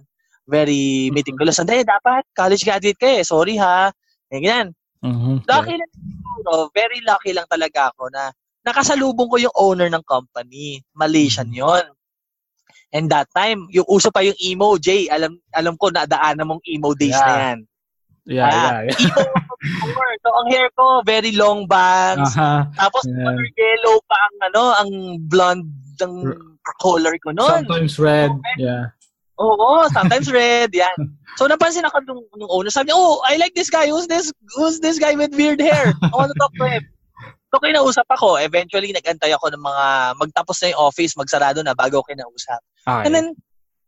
very 0.47 1.11
Mhm. 1.11 1.19
meticulous. 1.19 1.59
Hindi, 1.59 1.83
dapat, 1.83 2.23
college 2.31 2.63
graduate 2.63 2.99
ka 2.99 3.07
eh. 3.19 3.23
Sorry 3.27 3.59
ha. 3.59 3.91
Ganyan. 4.31 4.71
Mhm. 5.03 5.43
Lucky 5.47 5.75
lang 5.75 5.91
siguro, 5.91 6.71
very 6.71 7.03
lucky 7.03 7.35
lang 7.35 7.47
talaga 7.51 7.91
ako 7.91 8.07
na 8.07 8.31
nakasalubong 8.63 9.27
ko 9.27 9.35
yung 9.35 9.55
owner 9.59 9.91
ng 9.91 10.03
company. 10.07 10.79
Malaysian 10.95 11.51
Mm-hmm. 11.51 11.59
yon. 11.59 11.85
And 12.93 13.09
that 13.09 13.25
time, 13.33 13.65
yung 13.73 13.89
uso 13.89 14.13
pa 14.13 14.21
yung 14.21 14.37
emo, 14.37 14.77
Jay, 14.77 15.09
alam 15.09 15.41
alam 15.51 15.73
ko 15.81 15.89
na 15.89 16.05
daanan 16.05 16.45
mong 16.45 16.63
emo 16.63 16.93
days 16.93 17.17
Yeah. 17.17 17.25
na 17.25 17.35
yan. 17.41 17.59
Yeah, 18.23 18.45
Ah, 18.45 18.53
yeah, 18.53 18.79
yeah. 18.87 18.97
Emo. 19.09 19.21
So, 20.23 20.29
ang 20.31 20.47
hair 20.47 20.67
ko, 20.77 20.85
very 21.03 21.31
long 21.35 21.65
bangs. 21.67 22.37
Aha. 22.37 22.69
Tapos, 22.77 23.03
Yeah. 23.09 23.35
yellow 23.57 23.97
pa 24.05 24.15
ang, 24.15 24.35
ano, 24.47 24.63
ang 24.77 24.89
blonde, 25.25 25.67
ang 25.99 26.15
color 26.79 27.17
ko 27.19 27.33
noon. 27.35 27.65
Sometimes 27.67 27.97
red. 27.99 28.31
Yeah. 28.55 28.93
Oo, 29.41 29.89
sometimes 29.89 30.29
red, 30.31 30.69
yan. 30.71 30.93
So 31.33 31.49
napansin 31.49 31.81
ako 31.81 32.05
nung, 32.05 32.21
nung 32.37 32.51
owner, 32.53 32.69
sabi 32.69 32.93
niya, 32.93 33.01
oh, 33.01 33.17
I 33.25 33.41
like 33.41 33.57
this 33.57 33.73
guy. 33.73 33.89
Who's 33.89 34.05
this 34.05 34.29
Who's 34.53 34.77
this 34.77 35.01
guy 35.01 35.17
with 35.17 35.33
weird 35.33 35.57
hair? 35.57 35.89
I 35.89 36.13
want 36.13 36.29
to 36.29 36.37
talk 36.37 36.53
to 36.61 36.69
him. 36.69 36.85
So 37.53 37.61
kinausap 37.61 38.09
ako. 38.09 38.41
Eventually, 38.41 38.89
nag-antay 38.89 39.29
ako 39.37 39.53
ng 39.53 39.61
mga, 39.61 39.85
magtapos 40.17 40.57
na 40.57 40.73
yung 40.73 40.81
office, 40.89 41.13
magsarado 41.13 41.61
na 41.61 41.77
bago 41.77 42.01
ako 42.01 42.09
kinausap. 42.09 42.57
Okay. 42.89 43.05
And 43.05 43.13
then, 43.13 43.27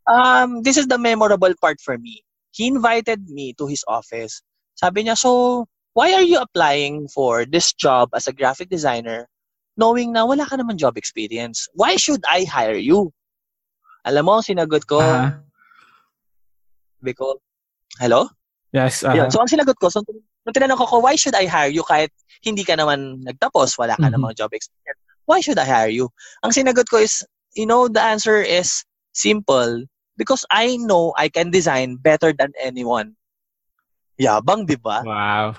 um, 0.05 0.61
this 0.61 0.77
is 0.77 0.85
the 0.85 1.01
memorable 1.01 1.49
part 1.57 1.81
for 1.81 1.97
me. 1.97 2.21
He 2.53 2.69
invited 2.69 3.25
me 3.25 3.57
to 3.57 3.65
his 3.65 3.81
office. 3.89 4.45
Sabi 4.77 5.09
niya, 5.09 5.17
so, 5.17 5.65
why 5.97 6.13
are 6.13 6.21
you 6.21 6.37
applying 6.37 7.09
for 7.09 7.41
this 7.49 7.73
job 7.73 8.13
as 8.13 8.29
a 8.29 8.37
graphic 8.37 8.69
designer 8.69 9.25
knowing 9.81 10.13
na 10.13 10.29
wala 10.29 10.45
ka 10.45 10.61
naman 10.61 10.77
job 10.77 10.93
experience? 10.93 11.65
Why 11.73 11.97
should 11.97 12.21
I 12.29 12.45
hire 12.45 12.77
you? 12.77 13.09
Alam 14.05 14.29
mo, 14.29 14.45
sinagot 14.45 14.85
ko, 14.85 15.01
Aha. 15.01 15.41
because, 17.01 17.41
hello? 17.97 18.29
Yes. 18.69 19.01
Yun. 19.01 19.33
So, 19.33 19.41
ang 19.41 19.49
sinagot 19.49 19.81
ko, 19.81 19.89
so, 19.89 20.05
nung 20.45 20.53
tinanong 20.53 20.77
ko 20.77 20.85
ko, 20.85 20.97
why 21.01 21.17
should 21.17 21.33
I 21.33 21.49
hire 21.49 21.73
you 21.73 21.81
kahit 21.81 22.13
hindi 22.45 22.61
ka 22.61 22.77
naman 22.77 23.25
nagtapos, 23.25 23.75
wala 23.81 23.97
ka 23.97 24.07
Mhm. 24.07 24.13
namang 24.13 24.37
job 24.37 24.53
experience? 24.53 25.01
Why 25.25 25.41
should 25.41 25.57
I 25.57 25.65
hire 25.65 25.89
you? 25.89 26.13
Ang 26.45 26.53
sinagot 26.53 26.85
ko 26.85 27.01
is, 27.01 27.25
you 27.57 27.65
know, 27.65 27.89
the 27.89 27.97
answer 28.01 28.37
is 28.45 28.85
simple. 29.17 29.89
Because 30.15 30.45
I 30.47 30.77
know 30.79 31.11
I 31.17 31.27
can 31.27 31.49
design 31.51 31.97
better 31.99 32.31
than 32.31 32.53
anyone. 32.61 33.17
Yabang, 34.15 34.63
di 34.63 34.79
ba? 34.79 35.03
Wow. 35.03 35.57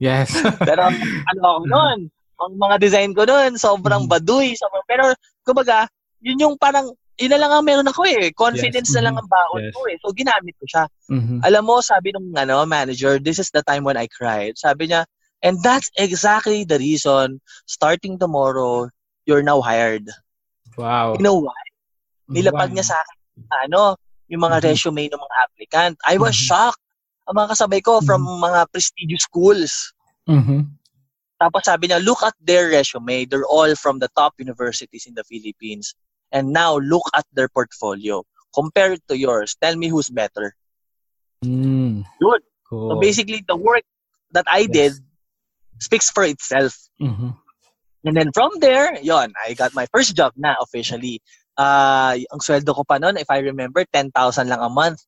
Yes. 0.00 0.32
Pero 0.64 0.88
ano 0.88 1.40
ako 1.44 1.60
nun, 1.68 1.98
ang 2.40 2.52
mga 2.56 2.76
design 2.80 3.10
ko 3.12 3.28
nun, 3.28 3.60
sobrang 3.60 4.08
Mhm. 4.08 4.12
baduy. 4.16 4.56
Sobrang, 4.56 4.86
pero, 4.88 5.12
kumbaga, 5.44 5.84
yun 6.24 6.40
yung 6.40 6.56
parang, 6.56 6.88
yun 7.20 7.30
na 7.36 7.38
lang 7.38 7.52
ang 7.52 7.64
meron 7.68 7.84
ako 7.84 8.08
eh. 8.08 8.32
Confidence 8.32 8.88
Yes. 8.90 8.96
na 8.96 9.04
lang 9.04 9.14
Mhm. 9.14 9.20
ang 9.20 9.28
baon 9.28 9.62
Yes. 9.68 9.74
ko 9.76 9.80
eh. 9.92 9.96
So, 10.00 10.08
ginamit 10.16 10.56
ko 10.56 10.64
siya. 10.64 10.84
Mhm. 11.12 11.44
Alam 11.44 11.62
mo, 11.68 11.74
sabi 11.84 12.16
nung 12.16 12.32
ano, 12.32 12.64
manager, 12.64 13.20
this 13.20 13.36
is 13.36 13.52
the 13.52 13.60
time 13.60 13.84
when 13.84 14.00
I 14.00 14.08
cried. 14.08 14.56
Sabi 14.56 14.88
niya, 14.88 15.04
and 15.44 15.60
that's 15.60 15.92
exactly 16.00 16.64
the 16.64 16.80
reason, 16.80 17.44
starting 17.68 18.16
tomorrow, 18.16 18.88
you're 19.28 19.44
now 19.44 19.60
hired. 19.60 20.08
Wow. 20.80 21.20
You 21.20 21.22
know 21.22 21.36
why? 21.44 21.60
Nilapag 22.32 22.72
Wow. 22.72 22.76
niya 22.80 22.86
sa 22.88 22.96
akin, 22.96 23.18
ano, 23.68 24.00
yung 24.32 24.40
mga 24.40 24.64
Mhm. 24.64 24.66
resume 24.72 25.04
ng 25.12 25.20
mga 25.20 25.36
applicant. 25.44 25.94
I 26.08 26.16
was 26.16 26.32
Mhm. 26.32 26.46
shocked. 26.48 26.82
Ang 27.28 27.36
mga 27.36 27.48
kasabay 27.52 27.80
ko 27.84 28.00
from 28.00 28.24
mga 28.24 28.64
prestigious 28.72 29.28
schools. 29.28 29.92
Mhm. 30.24 30.66
Tapos 31.36 31.64
sabi 31.64 31.88
niya, 31.88 32.00
look 32.04 32.20
at 32.24 32.36
their 32.40 32.68
resume. 32.68 33.24
They're 33.24 33.48
all 33.48 33.72
from 33.76 33.96
the 34.00 34.08
top 34.12 34.36
universities 34.40 35.04
in 35.04 35.16
the 35.16 35.24
Philippines. 35.24 35.92
And 36.32 36.54
now, 36.54 36.78
look 36.78 37.04
at 37.14 37.26
their 37.34 37.48
portfolio. 37.48 38.22
Compare 38.54 38.98
it 38.98 39.02
to 39.08 39.18
yours. 39.18 39.56
Tell 39.60 39.74
me 39.76 39.88
who's 39.88 40.10
better. 40.10 40.54
Mm. 41.44 42.04
Good. 42.20 42.42
Cool. 42.68 42.90
So 42.90 43.00
basically, 43.00 43.42
the 43.46 43.56
work 43.56 43.82
that 44.32 44.46
I 44.46 44.66
Yes. 44.66 44.70
did 44.70 44.92
speaks 45.82 46.10
for 46.10 46.22
itself. 46.22 46.76
Mhm. 47.00 47.34
And 48.04 48.14
then 48.16 48.30
from 48.32 48.56
there, 48.60 48.94
yon, 49.02 49.32
I 49.36 49.54
got 49.54 49.74
my 49.74 49.86
first 49.90 50.14
job 50.16 50.32
na 50.36 50.54
officially. 50.60 51.20
Ah, 51.58 52.14
ang 52.16 52.40
sweldo 52.40 52.72
ko 52.72 52.84
pa 52.86 52.96
noon, 52.96 53.18
if 53.20 53.28
I 53.28 53.44
remember, 53.44 53.84
10,000 53.84 54.48
lang 54.48 54.62
a 54.62 54.70
month. 54.72 55.02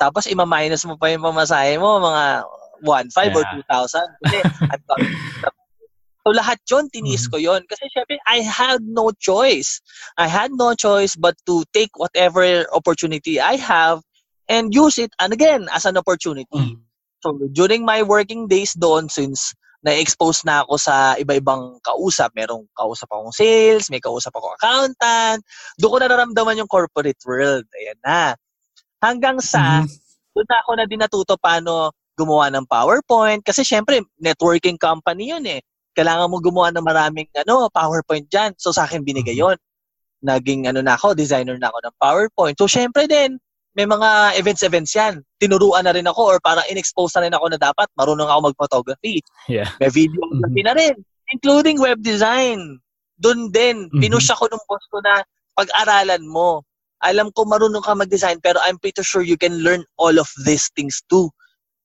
Tapos 0.00 0.24
ima-minus 0.30 0.86
mo 0.86 0.96
pa 0.96 1.10
yung 1.10 1.26
pamasahe 1.26 1.76
mo, 1.76 1.98
mga 2.00 2.46
1,500 2.86 3.34
or 3.34 3.44
Yeah. 3.44 3.52
2,000. 3.66 4.08
Kasi, 4.22 4.38
I'm 4.72 4.82
talking- 4.86 5.16
so 6.26 6.34
lahat 6.34 6.58
yon 6.70 6.88
tiniis 6.90 7.26
Mhm. 7.26 7.30
ko 7.32 7.36
yon 7.38 7.62
Kasi 7.68 7.84
syempre, 7.94 8.18
I 8.26 8.40
had 8.42 8.82
no 8.84 9.10
choice. 9.18 9.80
I 10.18 10.26
had 10.30 10.50
no 10.54 10.74
choice 10.74 11.14
but 11.18 11.34
to 11.46 11.62
take 11.76 11.90
whatever 11.98 12.66
opportunity 12.74 13.38
I 13.40 13.56
have 13.60 14.02
and 14.48 14.72
use 14.72 14.96
it, 14.96 15.12
and 15.20 15.32
again, 15.32 15.68
as 15.76 15.84
an 15.84 15.96
opportunity. 16.00 16.48
Mhm. 16.56 16.80
So, 17.20 17.34
during 17.52 17.84
my 17.84 18.00
working 18.06 18.46
days 18.48 18.72
doon, 18.78 19.10
since 19.12 19.52
na-expose 19.84 20.42
na 20.42 20.66
ako 20.66 20.74
sa 20.78 21.14
iba-ibang 21.20 21.78
kausap, 21.86 22.34
merong 22.34 22.66
kausap 22.74 23.06
akong 23.14 23.30
sales, 23.30 23.86
may 23.90 24.02
kausap 24.02 24.34
akong 24.34 24.54
accountant, 24.58 25.40
doon 25.78 25.90
ko 25.94 25.98
nararamdaman 26.02 26.58
yung 26.58 26.70
corporate 26.70 27.18
world. 27.26 27.62
Ayan 27.78 27.98
na. 28.02 28.34
Hanggang 29.02 29.38
sa, 29.42 29.82
Mhm. 29.86 29.90
doon 30.34 30.48
na 30.50 30.58
ako 30.66 30.70
na 30.78 30.84
din 30.90 31.00
natuto 31.02 31.34
paano 31.38 31.92
gumawa 32.18 32.50
ng 32.50 32.66
PowerPoint. 32.66 33.42
Kasi 33.46 33.62
syempre, 33.62 34.02
networking 34.18 34.78
company 34.78 35.30
yun 35.30 35.46
eh. 35.46 35.62
Kailangan 35.98 36.30
mo 36.30 36.38
gumawa 36.38 36.70
ng 36.70 36.86
maraming 36.86 37.26
ano, 37.34 37.66
PowerPoint 37.74 38.30
dyan. 38.30 38.54
So, 38.54 38.70
sa 38.70 38.86
akin 38.86 39.02
binigay 39.02 39.34
Mhm. 39.34 39.42
yon 39.42 39.58
Naging 40.22 40.70
ano 40.70 40.78
na 40.78 40.94
ako, 40.94 41.18
designer 41.18 41.58
na 41.58 41.74
ako 41.74 41.78
ng 41.82 41.94
PowerPoint. 41.98 42.54
So, 42.54 42.70
syempre 42.70 43.10
din, 43.10 43.42
may 43.74 43.86
mga 43.86 44.38
events-events 44.38 44.94
yan. 44.94 45.22
Tinuruan 45.38 45.86
na 45.86 45.94
rin 45.94 46.06
ako 46.06 46.22
or 46.34 46.38
parang 46.42 46.66
in-expose 46.70 47.14
na 47.18 47.26
rin 47.26 47.34
ako 47.34 47.50
na 47.50 47.58
dapat 47.58 47.86
marunong 47.94 48.26
ako 48.26 48.50
mag-photography. 48.50 49.22
Yeah. 49.46 49.70
May 49.78 49.90
videography 49.90 50.62
na 50.62 50.74
rin. 50.74 50.94
Including 51.34 51.78
web 51.78 52.02
design. 52.02 52.82
Doon 53.18 53.50
din, 53.54 53.90
Mhm. 53.90 54.02
pinush 54.02 54.30
ako 54.34 54.50
ng 54.50 54.62
boss 54.66 54.82
ko 54.90 54.98
na 55.02 55.22
pag-aralan 55.54 56.22
mo. 56.26 56.62
Alam 57.02 57.30
ko 57.30 57.46
marunong 57.46 57.82
ka 57.82 57.94
mag-design 57.94 58.42
pero 58.42 58.58
I'm 58.66 58.78
pretty 58.82 59.06
sure 59.06 59.22
you 59.22 59.38
can 59.38 59.62
learn 59.62 59.86
all 59.98 60.18
of 60.18 60.26
these 60.42 60.66
things 60.74 60.98
too. 61.06 61.30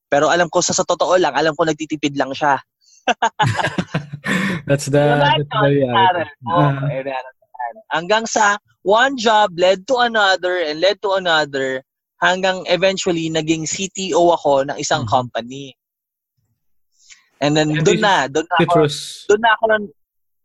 Pero 0.10 0.34
alam 0.34 0.50
ko 0.50 0.62
sa, 0.62 0.74
sa 0.74 0.86
totoo 0.86 1.18
lang, 1.22 1.34
alam 1.38 1.54
ko 1.54 1.66
nagtitipid 1.66 2.18
lang 2.18 2.34
siya. 2.34 2.58
That's 4.68 4.88
the, 4.88 5.20
that's 5.20 5.48
the 5.52 5.60
reality. 5.68 6.30
Mo, 6.42 6.72
Ah. 6.72 6.88
Hanggang 7.92 8.26
sa 8.28 8.58
one 8.84 9.18
job 9.18 9.54
led 9.60 9.86
to 9.88 9.98
another 10.04 10.58
and 10.64 10.80
led 10.80 11.02
to 11.04 11.16
another 11.20 11.84
hanggang 12.24 12.64
eventually 12.72 13.28
naging 13.30 13.68
CTO 13.68 14.34
ako 14.36 14.64
ng 14.72 14.78
isang 14.80 15.04
Mhm. 15.04 15.12
company. 15.12 15.66
And 17.44 17.52
then 17.58 17.76
doon 17.84 18.00
na, 18.00 18.32
doon 18.32 18.48
na 18.48 18.58
ako, 18.64 18.88
doon 19.28 19.42
na 19.44 19.52
ako 19.60 19.66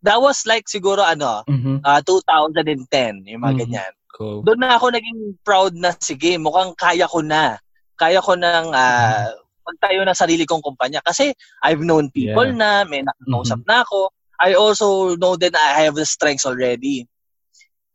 that 0.03 0.19
was 0.19 0.43
like 0.47 0.67
siguro 0.67 1.03
ano, 1.03 1.47
Mhm. 1.47 1.83
ah, 1.87 2.03
2010, 2.03 3.23
yung 3.27 3.43
mga 3.47 3.55
Mhm. 3.55 3.61
ganyan. 3.63 3.93
Cool. 4.15 4.43
Doon 4.43 4.59
na 4.59 4.75
ako 4.75 4.87
naging 4.91 5.21
proud 5.47 5.73
na, 5.79 5.95
sige, 6.03 6.35
mukhang 6.39 6.75
kaya 6.75 7.07
ko 7.07 7.23
na. 7.23 7.59
Kaya 7.99 8.19
ko 8.23 8.35
nang 8.35 8.75
ah, 8.75 9.31
magtayo 9.69 10.01
ng 10.09 10.17
sarili 10.17 10.49
kong 10.49 10.65
kumpanya. 10.65 11.05
Kasi 11.05 11.37
I've 11.61 11.85
known 11.85 12.09
people 12.09 12.49
Yeah. 12.49 12.57
na, 12.57 12.71
may 12.89 13.05
nakakausap 13.05 13.61
na 13.69 13.85
ako. 13.85 14.09
I 14.41 14.55
also 14.57 15.19
know 15.21 15.37
that 15.37 15.53
I 15.53 15.85
have 15.85 15.99
the 15.99 16.07
strengths 16.09 16.49
already. 16.49 17.05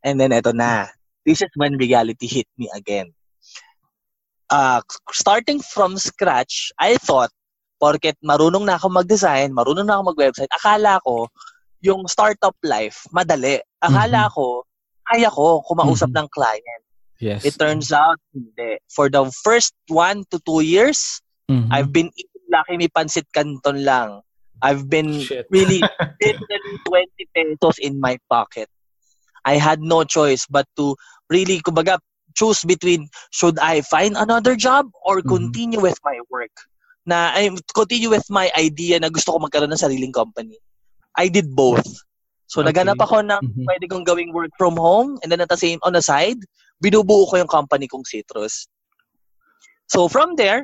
And 0.05 0.19
then 0.21 0.35
eto 0.35 0.53
na. 0.53 0.91
This 1.25 1.41
is 1.41 1.49
when 1.55 1.79
reality 1.79 2.27
hit 2.27 2.47
me 2.59 2.67
again. 2.75 3.15
Uh, 4.51 4.83
starting 5.15 5.63
from 5.63 5.95
scratch, 5.97 6.69
I 6.77 6.99
thought, 6.99 7.31
porket 7.81 8.19
marunong 8.21 8.67
na 8.67 8.75
ako 8.75 8.91
mag-design, 8.91 9.55
marunong 9.55 9.87
na 9.87 9.97
ako 9.97 10.13
mag-website, 10.13 10.51
akala 10.51 10.99
ko, 11.07 11.31
yung 11.79 12.05
startup 12.11 12.55
life, 12.61 13.07
madali. 13.15 13.63
Akala 13.79 14.27
ko, 14.35 14.67
kaya 15.07 15.31
ko 15.31 15.63
kumausap 15.63 16.11
Mhm. 16.11 16.17
ng 16.21 16.27
client. 16.31 16.83
Yes. 17.23 17.47
It 17.47 17.55
turns 17.55 17.95
out, 17.95 18.19
hindi. 18.35 18.83
For 18.91 19.07
the 19.07 19.23
first 19.47 19.71
one 19.87 20.27
to 20.27 20.43
two 20.43 20.59
years, 20.59 21.22
Mhm. 21.51 21.69
I've 21.71 21.91
been 21.91 22.09
eating 22.15 22.45
Lucky 22.51 22.77
Me 22.77 22.87
Pancit 22.87 23.27
Canton 23.33 23.83
lang. 23.83 24.21
I've 24.61 24.87
been 24.87 25.19
Shit. 25.19 25.47
really 25.51 25.83
literally 26.23 26.77
20 26.87 27.09
pesos 27.35 27.77
in 27.79 27.99
my 27.99 28.17
pocket. 28.29 28.69
I 29.43 29.59
had 29.59 29.83
no 29.83 30.03
choice 30.07 30.47
but 30.47 30.67
to 30.79 30.95
really, 31.29 31.59
kumbaga, 31.59 31.99
choose 32.33 32.63
between 32.63 33.09
should 33.31 33.59
I 33.59 33.81
find 33.81 34.15
another 34.17 34.55
job 34.55 34.89
or 35.03 35.19
Mhm. 35.21 35.27
continue 35.27 35.81
with 35.81 35.99
my 36.03 36.19
work. 36.31 36.53
na 37.03 37.35
I 37.35 37.51
continue 37.75 38.07
with 38.07 38.23
my 38.31 38.47
idea 38.55 38.95
na 38.95 39.11
gusto 39.11 39.35
ko 39.35 39.43
magkaroon 39.43 39.75
ng 39.75 39.83
sariling 39.83 40.15
company. 40.15 40.55
I 41.19 41.27
did 41.27 41.51
both. 41.51 41.83
So 42.47 42.63
Okay. 42.63 42.71
naganap 42.71 42.95
ako 42.95 43.19
ng 43.27 43.43
Mhm. 43.43 43.67
pwede 43.67 43.85
kong 43.91 44.07
gawing 44.07 44.31
work 44.31 44.55
from 44.55 44.79
home 44.79 45.19
and 45.19 45.27
then 45.27 45.43
at 45.43 45.51
the 45.51 45.59
same 45.59 45.83
on 45.83 45.91
the 45.91 46.01
side, 46.01 46.39
binubuo 46.79 47.27
ko 47.27 47.43
yung 47.43 47.51
company 47.51 47.91
kong 47.91 48.07
Citrus. 48.07 48.71
So 49.91 50.07
from 50.07 50.39
there, 50.39 50.63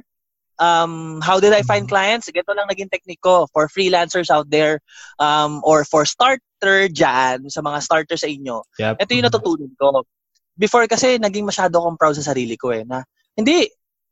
um, 0.60 1.18
how 1.24 1.40
did 1.40 1.56
I 1.56 1.64
find 1.64 1.88
Mhm. 1.88 1.92
clients? 1.92 2.28
Ganito 2.30 2.52
lang 2.54 2.68
naging 2.68 2.92
technique 2.92 3.24
ko 3.24 3.48
for 3.56 3.72
freelancers 3.72 4.30
out 4.30 4.52
there 4.52 4.80
um, 5.18 5.64
or 5.64 5.88
for 5.88 6.04
starter 6.06 6.92
dyan, 6.92 7.48
sa 7.48 7.64
mga 7.64 7.80
starters 7.82 8.22
sa 8.22 8.30
inyo. 8.30 8.62
Yep. 8.78 9.00
Ito 9.02 9.12
yung 9.16 9.28
natutunan 9.28 9.72
ko. 9.80 10.04
Before 10.60 10.84
kasi, 10.92 11.16
naging 11.18 11.48
masyado 11.48 11.80
akong 11.80 11.96
proud 11.96 12.20
sa 12.20 12.36
sarili 12.36 12.60
ko 12.60 12.76
eh, 12.76 12.84
na 12.84 13.02
hindi, 13.40 13.64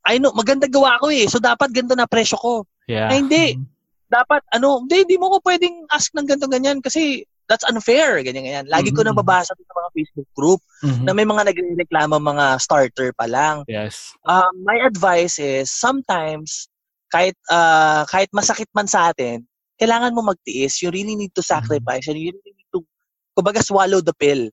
I 0.08 0.24
know, 0.24 0.32
maganda 0.32 0.72
gawa 0.72 0.96
ko 1.04 1.12
eh, 1.12 1.28
so 1.28 1.38
dapat 1.44 1.76
ganito 1.76 1.92
na 1.94 2.08
presyo 2.08 2.40
ko. 2.40 2.54
Yeah. 2.88 3.12
Ay, 3.12 3.20
hindi. 3.28 3.46
Mhm. 3.60 3.68
Dapat, 4.08 4.42
ano, 4.56 4.88
hindi, 4.88 5.04
hindi 5.04 5.18
mo 5.20 5.36
ko 5.36 5.44
pwedeng 5.44 5.84
ask 5.92 6.16
ng 6.16 6.24
ganito 6.24 6.48
ganyan 6.48 6.80
kasi 6.80 7.28
that's 7.48 7.66
unfair, 7.68 8.20
ganyan, 8.22 8.44
ganyan. 8.44 8.66
Lagi 8.68 8.92
ko 8.92 9.02
Mhm. 9.02 9.16
nababasa 9.16 9.56
sa 9.56 9.74
mga 9.74 9.90
Facebook 9.96 10.30
group 10.36 10.62
Mhm. 10.84 11.04
na 11.08 11.12
may 11.16 11.24
mga 11.24 11.44
nagre-reklamo 11.52 12.20
mga 12.20 12.46
starter 12.60 13.10
pa 13.16 13.26
lang. 13.26 13.64
Yes. 13.68 14.14
Um, 14.28 14.52
my 14.68 14.76
advice 14.84 15.40
is, 15.40 15.72
sometimes, 15.72 16.68
kahit, 17.10 17.40
ah, 17.48 18.04
kahit 18.12 18.28
masakit 18.36 18.68
man 18.76 18.86
sa 18.88 19.16
atin, 19.16 19.48
kailangan 19.80 20.12
mo 20.12 20.22
magtiis. 20.28 20.84
You 20.84 20.92
really 20.92 21.16
need 21.16 21.32
to 21.34 21.44
sacrifice 21.44 22.12
and 22.12 22.20
you 22.20 22.36
really 22.36 22.54
need 22.54 22.70
to, 22.76 22.84
kumbaga, 23.32 23.64
swallow 23.64 24.04
the 24.04 24.12
pill 24.16 24.52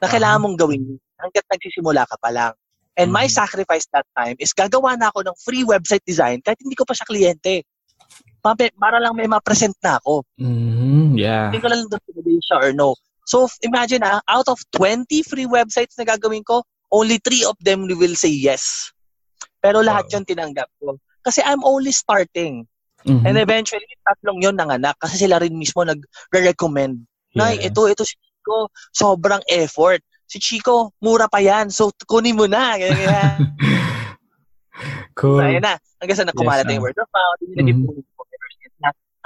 na 0.00 0.08
kailangan 0.08 0.40
mong 0.40 0.56
gawin 0.56 0.96
hanggat 1.20 1.44
nagsisimula 1.52 2.08
ka 2.08 2.16
pa 2.16 2.32
lang. 2.32 2.52
And 2.96 3.12
my 3.12 3.28
Mhm. 3.28 3.36
sacrifice 3.36 3.84
that 3.92 4.08
time 4.16 4.36
is 4.40 4.56
gagawa 4.56 4.96
na 4.96 5.12
ako 5.12 5.24
ng 5.28 5.36
free 5.44 5.64
website 5.64 6.04
design 6.08 6.40
kahit 6.40 6.56
hindi 6.60 6.76
ko 6.76 6.88
pa 6.88 6.96
siya 6.96 7.04
kliyente. 7.04 7.64
Pa- 8.40 8.56
Para 8.56 8.98
lang 8.98 9.12
may 9.12 9.28
ma-present 9.28 9.76
na 9.80 9.96
ako. 9.96 10.24
Mhm. 10.36 11.14
Yeah. 11.14 11.52
Hindi 11.52 11.60
ko 11.60 11.68
lang 11.68 11.80
doon 11.86 12.40
siya 12.40 12.56
or 12.58 12.72
no. 12.72 12.96
So, 13.24 13.46
imagine 13.60 14.02
ah, 14.02 14.18
out 14.26 14.48
of 14.48 14.58
20 14.74 15.06
free 15.22 15.46
websites 15.46 15.94
na 15.94 16.04
gagawin 16.04 16.42
ko, 16.42 16.64
only 16.90 17.20
3 17.20 17.44
of 17.44 17.54
them 17.60 17.86
will 17.86 18.16
say 18.16 18.32
yes. 18.32 18.90
Pero 19.60 19.80
lahat 19.80 20.08
Wow. 20.08 20.12
yun 20.18 20.24
tinanggap 20.26 20.66
ko. 20.76 20.96
Kasi 21.20 21.38
I'm 21.40 21.62
only 21.62 21.92
starting. 21.92 22.64
Mhm. 23.00 23.22
And 23.22 23.36
eventually, 23.36 23.86
tatlong 24.02 24.40
yun 24.40 24.56
nanganak 24.56 24.96
kasi 24.96 25.16
sila 25.16 25.38
rin 25.38 25.54
mismo 25.54 25.84
nag-recommend. 25.84 27.00
Nay, 27.30 27.56
Yeah. 27.56 27.70
ito, 27.70 27.86
ito 27.86 28.02
si 28.02 28.16
Chico, 28.16 28.66
sobrang 28.90 29.40
effort. 29.46 30.00
Si 30.26 30.36
Chico, 30.36 30.90
mura 30.98 31.24
pa 31.24 31.38
yan. 31.38 31.70
So, 31.70 31.92
kunin 32.04 32.34
mo 32.34 32.44
na. 32.44 32.74
Ganyan, 32.74 32.98
ganyan. 32.98 33.36
cool. 35.18 35.38
So, 35.38 35.44
ayun 35.44 35.62
na. 35.62 35.76
Hanggang 36.00 36.18
sa 36.18 36.26
nakumalat 36.26 36.64
Yes, 36.64 36.72
yung 36.72 36.82
word 36.82 36.98
of 36.98 37.10
mouth. 37.10 37.40
Yung 37.54 37.78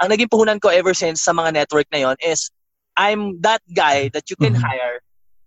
Ang 0.03 0.09
naging 0.11 0.27
puhunan 0.31 0.59
ko 0.59 0.67
ever 0.67 0.91
since 0.93 1.23
sa 1.23 1.31
mga 1.31 1.53
network 1.55 1.87
na 1.91 2.03
yon 2.03 2.17
is 2.19 2.51
I'm 2.95 3.39
that 3.43 3.63
guy 3.75 4.07
that 4.15 4.27
you 4.31 4.35
can 4.35 4.55
Mhm. 4.55 4.63
hire 4.63 4.99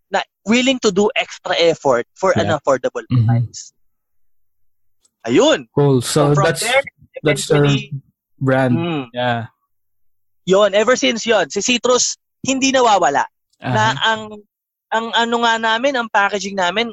na 0.09 0.25
willing 0.49 0.81
to 0.81 0.93
do 0.93 1.09
extra 1.17 1.53
effort 1.57 2.09
for 2.17 2.33
an 2.37 2.49
Yeah. 2.49 2.57
affordable 2.57 3.05
Mhm. 3.13 3.25
price. 3.29 3.73
Ayun. 5.27 5.69
Cool. 5.75 6.01
So, 6.01 6.33
from 6.33 6.45
that's 6.45 6.65
there, 6.65 6.81
that's 7.25 7.45
eventually, 7.51 7.93
brand. 8.41 8.77
mm, 8.77 9.05
Yeah. 9.13 9.53
yon 10.49 10.73
ever 10.73 10.97
since 10.97 11.29
yon 11.29 11.51
si 11.53 11.61
Citrus 11.61 12.17
hindi 12.41 12.73
nawawala. 12.73 13.29
Na 13.61 13.93
Uh-huh. 13.93 14.09
ang 14.09 14.23
ang 14.89 15.07
ano 15.13 15.37
nga 15.45 15.61
namin, 15.61 15.93
ang 15.93 16.09
packaging 16.09 16.57
namin 16.57 16.89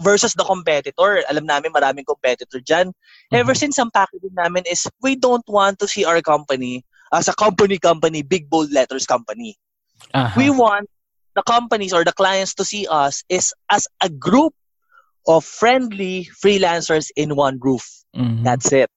versus 0.00 0.34
the 0.34 0.44
competitor. 0.44 1.24
Alam 1.30 1.46
namin 1.46 1.72
maraming 1.72 2.04
competitor 2.06 2.60
dyan. 2.60 2.92
Ever 3.32 3.54
Mhm. 3.54 3.60
since 3.60 3.78
ang 3.78 3.90
packaging 3.90 4.34
namin 4.34 4.64
is 4.68 4.84
we 5.00 5.16
don't 5.16 5.46
want 5.48 5.78
to 5.80 5.88
see 5.88 6.04
our 6.04 6.20
company 6.20 6.84
as 7.12 7.28
a 7.28 7.34
company 7.34 7.78
company, 7.78 8.22
big 8.22 8.50
bold 8.50 8.72
letters 8.72 9.06
company. 9.06 9.56
Uh-huh. 10.12 10.34
We 10.36 10.50
want 10.50 10.90
the 11.36 11.44
companies 11.44 11.92
or 11.92 12.04
the 12.04 12.12
clients 12.12 12.54
to 12.56 12.64
see 12.64 12.86
us 12.88 13.22
is 13.28 13.52
as 13.70 13.86
a 14.02 14.08
group 14.08 14.52
of 15.28 15.44
friendly 15.44 16.28
freelancers 16.38 17.10
in 17.16 17.36
one 17.36 17.58
roof. 17.60 17.84
Mhm. 18.14 18.44
That's 18.44 18.72
it. 18.72 18.90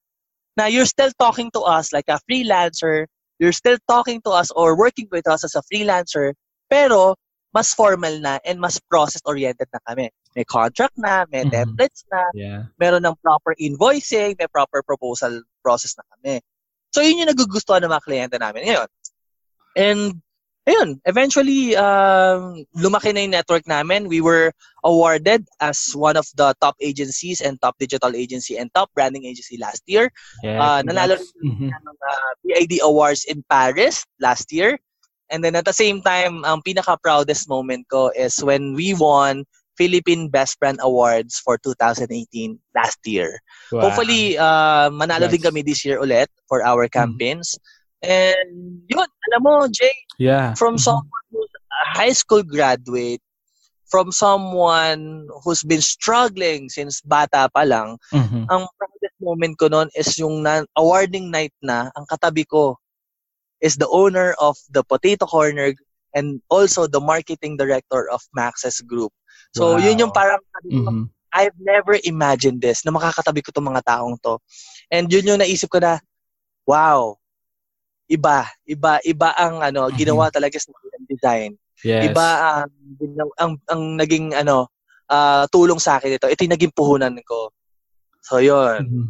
Now 0.56 0.66
you're 0.66 0.88
still 0.88 1.10
talking 1.18 1.50
to 1.52 1.62
us 1.62 1.92
like 1.92 2.08
a 2.08 2.20
freelancer. 2.28 3.06
You're 3.40 3.56
still 3.56 3.78
talking 3.88 4.20
to 4.28 4.30
us 4.30 4.52
or 4.52 4.76
working 4.76 5.08
with 5.08 5.24
us 5.24 5.44
as 5.44 5.56
a 5.56 5.64
freelancer, 5.72 6.36
pero 6.68 7.16
mas 7.50 7.72
formal 7.72 8.20
na 8.20 8.38
and 8.44 8.60
mas 8.60 8.78
process-oriented 8.92 9.66
na 9.72 9.80
kami. 9.88 10.12
May 10.36 10.46
contract 10.46 10.94
na, 10.94 11.26
may 11.26 11.42
Mhm. 11.42 11.50
templates 11.50 12.06
na, 12.06 12.22
Yeah. 12.34 12.60
meron 12.78 13.02
ng 13.02 13.18
proper 13.18 13.54
invoicing, 13.58 14.38
may 14.38 14.46
proper 14.46 14.82
proposal 14.82 15.42
process 15.62 15.98
na 15.98 16.06
kami. 16.14 16.38
So 16.94 17.02
yun 17.02 17.22
yung 17.22 17.30
nagugustuhan 17.34 17.82
ng 17.82 17.90
mga 17.90 18.04
kliyente 18.06 18.36
namin 18.38 18.66
ngayon. 18.66 18.88
And 19.78 20.00
ayun, 20.66 20.98
eventually 21.06 21.74
um, 21.74 22.62
lumaki 22.78 23.10
na 23.14 23.22
yung 23.26 23.34
network 23.34 23.66
namin. 23.66 24.06
We 24.06 24.22
were 24.22 24.54
awarded 24.86 25.46
as 25.58 25.94
one 25.94 26.14
of 26.14 26.26
the 26.34 26.54
top 26.62 26.74
agencies 26.78 27.42
and 27.42 27.58
top 27.58 27.78
digital 27.78 28.14
agency 28.14 28.54
and 28.58 28.70
top 28.74 28.90
branding 28.94 29.26
agency 29.26 29.58
last 29.58 29.82
year. 29.86 30.10
Yeah. 30.42 30.58
Uh, 30.58 30.80
nanalo. 30.86 31.18
Mhm. 31.42 31.70
ng 31.74 31.96
uh, 32.06 32.32
PID 32.46 32.82
Awards 32.82 33.26
in 33.26 33.42
Paris 33.50 34.06
last 34.22 34.50
year. 34.54 34.78
And 35.30 35.46
then 35.46 35.54
at 35.54 35.62
the 35.62 35.74
same 35.74 36.02
time, 36.02 36.42
ang 36.42 36.58
pinaka-proudest 36.66 37.46
moment 37.46 37.86
ko 37.86 38.10
is 38.10 38.42
when 38.42 38.74
we 38.74 38.98
won 38.98 39.46
Philippine 39.80 40.28
Best 40.28 40.60
Brand 40.60 40.76
Awards 40.84 41.40
for 41.40 41.56
2018 41.56 42.12
last 42.76 43.00
year. 43.08 43.40
Wow. 43.72 43.88
Hopefully, 43.88 44.36
uh, 44.36 44.92
manalo 44.92 45.24
din 45.24 45.40
Congrats. 45.40 45.48
kami 45.48 45.60
this 45.64 45.80
year 45.88 45.96
ulit 45.96 46.28
for 46.44 46.60
our 46.60 46.84
campaigns. 46.84 47.56
And 48.04 48.84
yun, 48.84 49.08
alam 49.32 49.40
mo, 49.40 49.64
Jay, 49.72 49.92
Yeah. 50.20 50.52
from 50.52 50.76
Mhm. 50.76 50.84
someone 50.84 51.26
who's 51.32 51.48
a 51.48 51.96
high 51.96 52.12
school 52.12 52.44
graduate, 52.44 53.24
from 53.88 54.12
someone 54.12 55.24
who's 55.40 55.64
been 55.64 55.80
struggling 55.80 56.68
since 56.68 57.00
bata 57.00 57.48
pa 57.48 57.64
lang, 57.64 57.96
Mhm. 58.12 58.46
ang 58.52 58.68
proudest 58.76 59.16
moment 59.18 59.56
ko 59.56 59.72
noon 59.72 59.88
is 59.96 60.12
yung 60.20 60.44
na, 60.44 60.62
awarding 60.76 61.32
night 61.32 61.56
na, 61.60 61.88
ang 61.96 62.04
katabi 62.04 62.44
ko 62.44 62.76
is 63.60 63.76
the 63.76 63.88
owner 63.88 64.32
of 64.40 64.56
the 64.72 64.84
Potato 64.84 65.24
Corner 65.24 65.72
and 66.12 66.40
also 66.48 66.88
the 66.88 67.00
marketing 67.00 67.56
director 67.56 68.08
of 68.08 68.24
Max's 68.32 68.80
Group. 68.80 69.12
So, 69.50 69.74
Wow. 69.74 69.82
yun 69.82 70.00
yung 70.06 70.12
parang 70.14 70.40
sabi 70.54 70.68
ko, 70.78 70.88
Mhm. 70.90 71.04
I've 71.30 71.58
never 71.62 71.94
imagined 72.02 72.58
this, 72.58 72.82
na 72.82 72.90
makakatabi 72.90 73.38
ko 73.42 73.54
itong 73.54 73.70
mga 73.70 73.86
taong 73.86 74.18
to. 74.18 74.42
And 74.90 75.06
yun 75.06 75.26
yung 75.30 75.38
naisip 75.38 75.70
ko 75.70 75.78
na, 75.78 76.02
wow, 76.66 77.14
iba, 78.10 78.50
iba, 78.66 78.98
iba 79.06 79.28
ang 79.38 79.62
ano, 79.62 79.86
Mhm. 79.90 79.94
ginawa 79.94 80.26
talaga 80.34 80.58
sa 80.58 80.74
design. 81.06 81.54
Yes. 81.86 82.10
Iba 82.10 82.26
ang, 82.66 82.70
ang, 82.98 83.30
ang, 83.38 83.52
ang 83.70 83.82
naging 83.94 84.34
ano, 84.34 84.66
ah, 85.06 85.46
tulong 85.50 85.78
sa 85.78 85.98
akin 85.98 86.18
ito. 86.18 86.26
Ito 86.26 86.42
yung 86.42 86.54
naging 86.58 86.74
puhunan 86.74 87.14
ko. 87.22 87.54
So, 88.26 88.42
yun. 88.42 88.86
Mhm. 88.86 89.06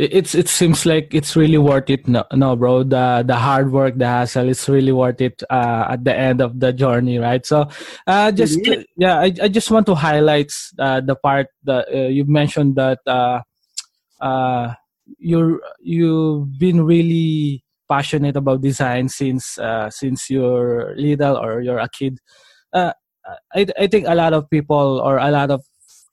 It- 0.00 0.12
It's 0.18 0.32
it 0.34 0.48
seems 0.48 0.86
like 0.88 1.12
it's 1.12 1.36
really 1.36 1.58
worth 1.60 1.90
it 1.92 2.08
no, 2.08 2.24
no 2.32 2.56
bro. 2.56 2.82
The 2.84 3.20
the 3.26 3.36
hard 3.36 3.68
work 3.70 3.98
the 4.00 4.06
hassle 4.08 4.48
is 4.48 4.64
really 4.68 4.92
worth 4.96 5.20
it 5.20 5.42
uh, 5.50 5.92
at 5.92 6.04
the 6.08 6.14
end 6.16 6.40
of 6.40 6.56
the 6.58 6.72
journey 6.72 7.18
right? 7.20 7.44
So 7.44 7.68
uh 8.06 8.32
just 8.32 8.56
yeah 8.96 9.20
I, 9.20 9.28
I 9.44 9.48
just 9.52 9.68
want 9.70 9.84
to 9.92 9.94
highlight 9.94 10.48
uh, 10.78 11.00
the 11.04 11.16
part 11.16 11.48
that 11.68 11.84
uh, 11.92 12.08
you 12.08 12.24
mentioned 12.24 12.76
that 12.80 13.00
uh 13.06 13.40
uh 14.24 14.72
you're 15.18 15.60
you've 15.84 16.48
been 16.58 16.80
really 16.84 17.60
passionate 17.90 18.36
about 18.40 18.62
design 18.62 19.08
since 19.12 19.58
uh 19.58 19.90
since 19.90 20.30
you're 20.30 20.94
little 20.96 21.36
or 21.36 21.60
you're 21.60 21.82
a 21.82 21.88
kid. 21.92 22.16
Uh 22.72 22.92
I 23.54 23.66
I 23.78 23.86
think 23.86 24.08
a 24.08 24.14
lot 24.16 24.32
of 24.32 24.48
people 24.48 25.00
or 25.04 25.18
a 25.20 25.28
lot 25.30 25.50
of 25.50 25.60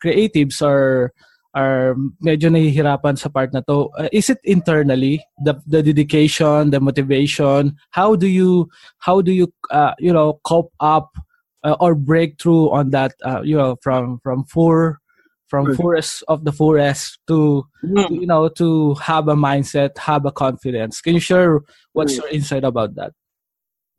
creatives 0.03 0.59
are 0.61 1.13
are 1.57 1.97
medyo 2.21 2.53
nahihirapan 2.53 3.17
sa 3.17 3.33
part 3.33 3.49
na 3.49 3.65
to. 3.65 3.89
Uh, 3.97 4.09
is 4.13 4.29
it 4.29 4.37
internally 4.45 5.25
the 5.41 5.57
the 5.65 5.81
dedication, 5.81 6.69
the 6.69 6.77
motivation? 6.77 7.73
How 7.89 8.13
do 8.13 8.29
you 8.29 8.69
how 9.01 9.25
do 9.25 9.33
you 9.33 9.49
uh, 9.73 9.97
you 9.97 10.13
know 10.13 10.37
cope 10.45 10.69
up 10.77 11.17
uh, 11.65 11.75
or 11.81 11.97
break 11.97 12.37
through 12.37 12.69
on 12.69 12.93
that 12.93 13.17
uh, 13.25 13.41
you 13.41 13.57
know 13.57 13.81
from 13.81 14.21
from 14.21 14.45
four 14.45 15.01
from 15.49 15.73
forest 15.75 16.23
of 16.27 16.43
the 16.43 16.51
forest 16.51 17.17
to 17.25 17.63
Mm. 17.85 18.21
you 18.21 18.27
know 18.27 18.49
to 18.49 18.93
have 18.99 19.29
a 19.31 19.37
mindset, 19.37 19.95
have 19.97 20.25
a 20.25 20.33
confidence. 20.33 20.99
Can 20.99 21.13
you 21.13 21.23
share 21.23 21.61
what's 21.93 22.17
your 22.17 22.27
insight 22.27 22.65
about 22.65 22.95
that? 22.99 23.13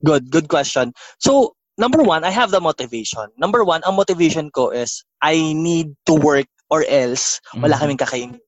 Good, 0.05 0.31
good 0.31 0.49
question. 0.49 0.93
So, 1.19 1.57
number 1.79 2.03
one, 2.03 2.23
I 2.23 2.31
have 2.31 2.51
the 2.51 2.61
motivation. 2.61 3.27
Number 3.39 3.65
one, 3.65 3.83
ang 3.87 3.97
motivation 3.97 4.51
ko 4.51 4.71
is 4.71 5.03
I 5.23 5.55
need 5.57 5.95
to 6.07 6.15
work 6.15 6.47
or 6.69 6.85
else 6.89 7.41
wala 7.59 7.77
Mhm. 7.77 7.83
kaming 7.85 8.01
kakainin. 8.01 8.41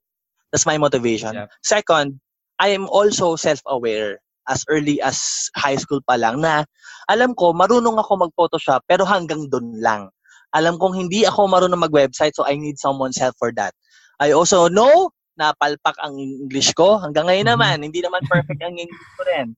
That's 0.53 0.67
my 0.67 0.77
motivation. 0.77 1.35
Yeah. 1.35 1.49
Second, 1.63 2.19
I 2.61 2.75
am 2.75 2.91
also 2.91 3.39
self-aware 3.39 4.19
as 4.51 4.67
early 4.67 4.99
as 5.01 5.49
high 5.55 5.79
school 5.79 6.03
pa 6.03 6.19
lang 6.19 6.43
na 6.43 6.67
alam 7.07 7.33
ko, 7.39 7.55
marunong 7.55 7.97
ako 8.03 8.29
mag-Photoshop 8.29 8.83
pero 8.91 9.07
hanggang 9.07 9.47
dun 9.49 9.79
lang. 9.79 10.11
Alam 10.51 10.77
kong 10.83 10.99
hindi 10.99 11.23
ako 11.23 11.47
marunong 11.47 11.79
mag-website 11.79 12.35
so 12.35 12.43
I 12.43 12.59
need 12.59 12.77
someone's 12.77 13.19
help 13.19 13.39
for 13.39 13.55
that. 13.55 13.71
I 14.19 14.35
also 14.35 14.67
know 14.67 15.15
napalpak 15.39 15.97
ang 16.05 16.19
English 16.21 16.75
ko. 16.77 16.99
Hanggang 17.01 17.31
ngayon 17.31 17.47
Mhm. 17.49 17.53
naman, 17.57 17.77
hindi 17.87 18.03
naman 18.05 18.21
perfect 18.29 18.61
ang 18.61 18.77
English 18.77 19.11
ko 19.17 19.23
rin. 19.31 19.55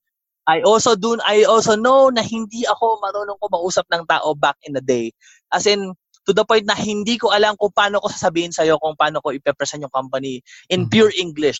I 0.46 0.58
also 0.66 0.98
do 0.98 1.16
I 1.22 1.46
also 1.46 1.78
know 1.78 2.10
na 2.10 2.20
hindi 2.20 2.66
ako 2.66 2.98
marunong 2.98 3.38
ko 3.38 3.46
mausap 3.50 3.86
ng 3.94 4.02
tao 4.10 4.34
back 4.34 4.58
in 4.66 4.74
the 4.74 4.82
day. 4.82 5.14
As 5.54 5.70
in 5.70 5.94
to 6.26 6.32
the 6.32 6.44
point 6.46 6.66
na 6.66 6.74
hindi 6.78 7.18
ko 7.18 7.34
alam 7.34 7.58
kung 7.58 7.74
paano 7.74 7.98
ko 7.98 8.06
sasabihin 8.06 8.54
sa 8.54 8.62
kung 8.78 8.94
paano 8.94 9.18
ko 9.18 9.34
ipepresent 9.34 9.82
yung 9.82 9.92
company 9.94 10.38
in 10.70 10.86
Mhm. 10.86 10.90
pure 10.90 11.12
English. 11.18 11.58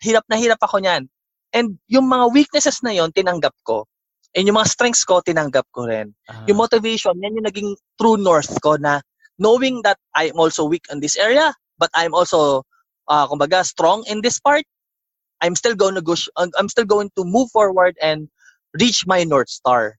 Hirap 0.00 0.24
na 0.30 0.40
hirap 0.40 0.60
ako 0.62 0.80
niyan. 0.80 1.08
And 1.52 1.76
yung 1.88 2.08
mga 2.08 2.32
weaknesses 2.32 2.80
na 2.84 2.92
yon 2.92 3.12
tinanggap 3.12 3.56
ko. 3.64 3.84
And 4.36 4.44
yung 4.44 4.60
mga 4.60 4.68
strengths 4.68 5.04
ko, 5.04 5.24
tinanggap 5.24 5.64
ko 5.72 5.88
rin. 5.88 6.12
Ah, 6.28 6.44
Yung 6.46 6.60
motivation, 6.60 7.16
yan 7.20 7.36
yung 7.40 7.48
naging 7.48 7.72
true 7.96 8.20
north 8.20 8.52
ko 8.60 8.76
na 8.76 9.00
knowing 9.40 9.80
that 9.82 9.96
I'm 10.14 10.36
also 10.36 10.64
weak 10.68 10.84
in 10.92 11.00
this 11.00 11.16
area, 11.16 11.54
but 11.80 11.88
I'm 11.96 12.12
also, 12.12 12.62
uh, 13.08 13.24
kumbaga, 13.28 13.64
strong 13.64 14.04
in 14.06 14.20
this 14.20 14.38
part, 14.38 14.64
I'm 15.40 15.56
still 15.56 15.74
going 15.74 15.94
to 15.94 16.02
go, 16.02 16.14
I'm 16.36 16.68
still 16.68 16.84
going 16.84 17.10
to 17.16 17.24
move 17.24 17.48
forward 17.50 17.96
and 18.02 18.28
reach 18.78 19.06
my 19.06 19.24
north 19.24 19.48
star. 19.48 19.96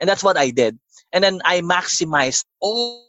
And 0.00 0.08
that's 0.08 0.24
what 0.24 0.38
I 0.38 0.50
did. 0.50 0.78
And 1.12 1.22
then 1.22 1.40
I 1.44 1.60
maximized 1.60 2.44
all, 2.60 3.05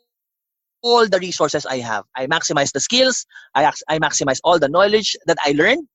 all 0.84 1.08
the 1.08 1.20
resources 1.20 1.66
I 1.66 1.80
have. 1.80 2.06
I 2.16 2.28
maximized 2.28 2.74
the 2.74 2.80
skills. 2.80 3.26
I, 3.56 3.72
I 3.88 4.00
maximized 4.00 4.42
all 4.44 4.60
the 4.60 4.70
knowledge 4.70 5.16
that 5.26 5.38
I 5.44 5.54
learned. 5.54 5.88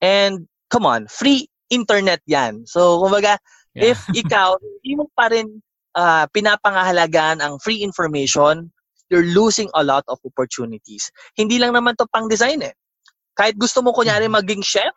And 0.00 0.48
come 0.70 0.86
on, 0.86 1.06
free 1.08 1.48
internet 1.70 2.20
yan. 2.26 2.66
So, 2.66 3.00
kumbaga, 3.02 3.38
yeah. 3.74 3.94
if 3.94 3.98
ikaw, 4.20 4.58
hindi 4.60 4.96
mo 4.96 5.06
pa 5.16 5.28
rin 5.28 5.62
ah, 5.96 6.26
pinapangahalagaan 6.30 7.40
ang 7.40 7.58
free 7.58 7.82
information, 7.82 8.70
you're 9.10 9.26
losing 9.26 9.70
a 9.74 9.82
lot 9.84 10.04
of 10.08 10.18
opportunities. 10.26 11.10
Hindi 11.34 11.58
lang 11.58 11.74
naman 11.74 11.96
to 11.96 12.06
pang 12.10 12.28
design 12.28 12.62
eh. 12.62 12.74
Kahit 13.38 13.56
gusto 13.58 13.82
mo 13.82 13.92
kunyari 13.92 14.26
maging 14.26 14.64
chef, 14.64 14.92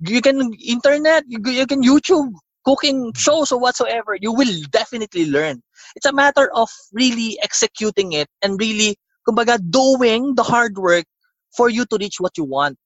you 0.00 0.20
can 0.20 0.52
internet, 0.60 1.24
you, 1.26 1.40
you 1.46 1.66
can 1.66 1.80
YouTube, 1.80 2.34
cooking 2.66 3.12
shows 3.14 3.52
or 3.52 3.60
whatsoever, 3.60 4.18
you 4.20 4.32
will 4.32 4.52
definitely 4.70 5.30
learn. 5.30 5.62
It's 5.96 6.04
a 6.06 6.12
matter 6.12 6.52
of 6.52 6.68
really 6.92 7.40
executing 7.40 8.12
it 8.12 8.28
and 8.44 8.60
really, 8.60 9.00
kumbaga, 9.24 9.56
doing 9.56 10.36
the 10.36 10.44
hard 10.44 10.76
work 10.76 11.08
for 11.56 11.72
you 11.72 11.88
to 11.88 11.96
reach 11.96 12.20
what 12.20 12.36
you 12.36 12.44
want. 12.44 12.76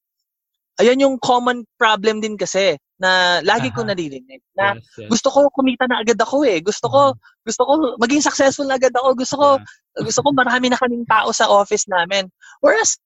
Ayan 0.79 1.03
yung 1.03 1.18
common 1.20 1.66
problem 1.77 2.23
din 2.23 2.38
kasi 2.38 2.79
na 2.96 3.42
lagi 3.44 3.68
ko 3.75 3.83
naririnig 3.85 4.40
na 4.57 4.79
Yes, 4.79 4.87
yes. 4.96 5.09
gusto 5.12 5.29
ko 5.29 5.38
kumita 5.53 5.85
na 5.90 6.01
agad 6.01 6.16
ako 6.16 6.46
eh. 6.46 6.62
Gusto 6.64 6.88
ko 6.88 7.12
gusto 7.44 7.62
ko 7.68 7.73
maging 8.01 8.23
successful 8.25 8.64
na 8.64 8.79
agad 8.81 8.94
ako. 8.96 9.12
Gusto 9.18 9.37
ko 9.37 9.46
Yeah. 9.59 10.07
gusto 10.07 10.20
ko 10.25 10.29
marami 10.33 10.70
na 10.70 10.79
kaming 10.81 11.05
tao 11.05 11.35
sa 11.35 11.51
office 11.51 11.85
namin. 11.90 12.31
Whereas 12.62 12.96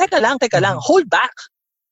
Teka 0.00 0.16
lang, 0.16 0.40
teka 0.40 0.64
lang. 0.64 0.80
Mhm. 0.80 0.84
Hold 0.88 1.06
back. 1.12 1.32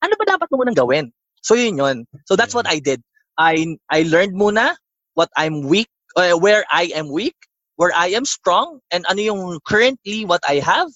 Ano 0.00 0.16
ba 0.16 0.24
dapat 0.24 0.48
mo 0.48 0.64
munang 0.64 0.78
gawin? 0.78 1.12
So 1.44 1.52
yun 1.52 1.76
yun. 1.76 1.96
So 2.24 2.40
that's 2.40 2.56
what 2.56 2.64
I 2.64 2.80
did. 2.80 3.04
I 3.36 3.76
I 3.92 4.08
learned 4.08 4.32
muna 4.32 4.80
what 5.12 5.28
I'm 5.36 5.66
weak, 5.68 5.90
uh, 6.16 6.34
where 6.34 6.64
I 6.70 6.90
am 6.94 7.10
weak, 7.10 7.36
where 7.76 7.92
I 7.94 8.08
am 8.08 8.24
strong, 8.24 8.80
and 8.90 9.04
ano 9.08 9.20
yung 9.20 9.60
currently 9.66 10.24
what 10.24 10.42
I 10.48 10.56
have, 10.60 10.88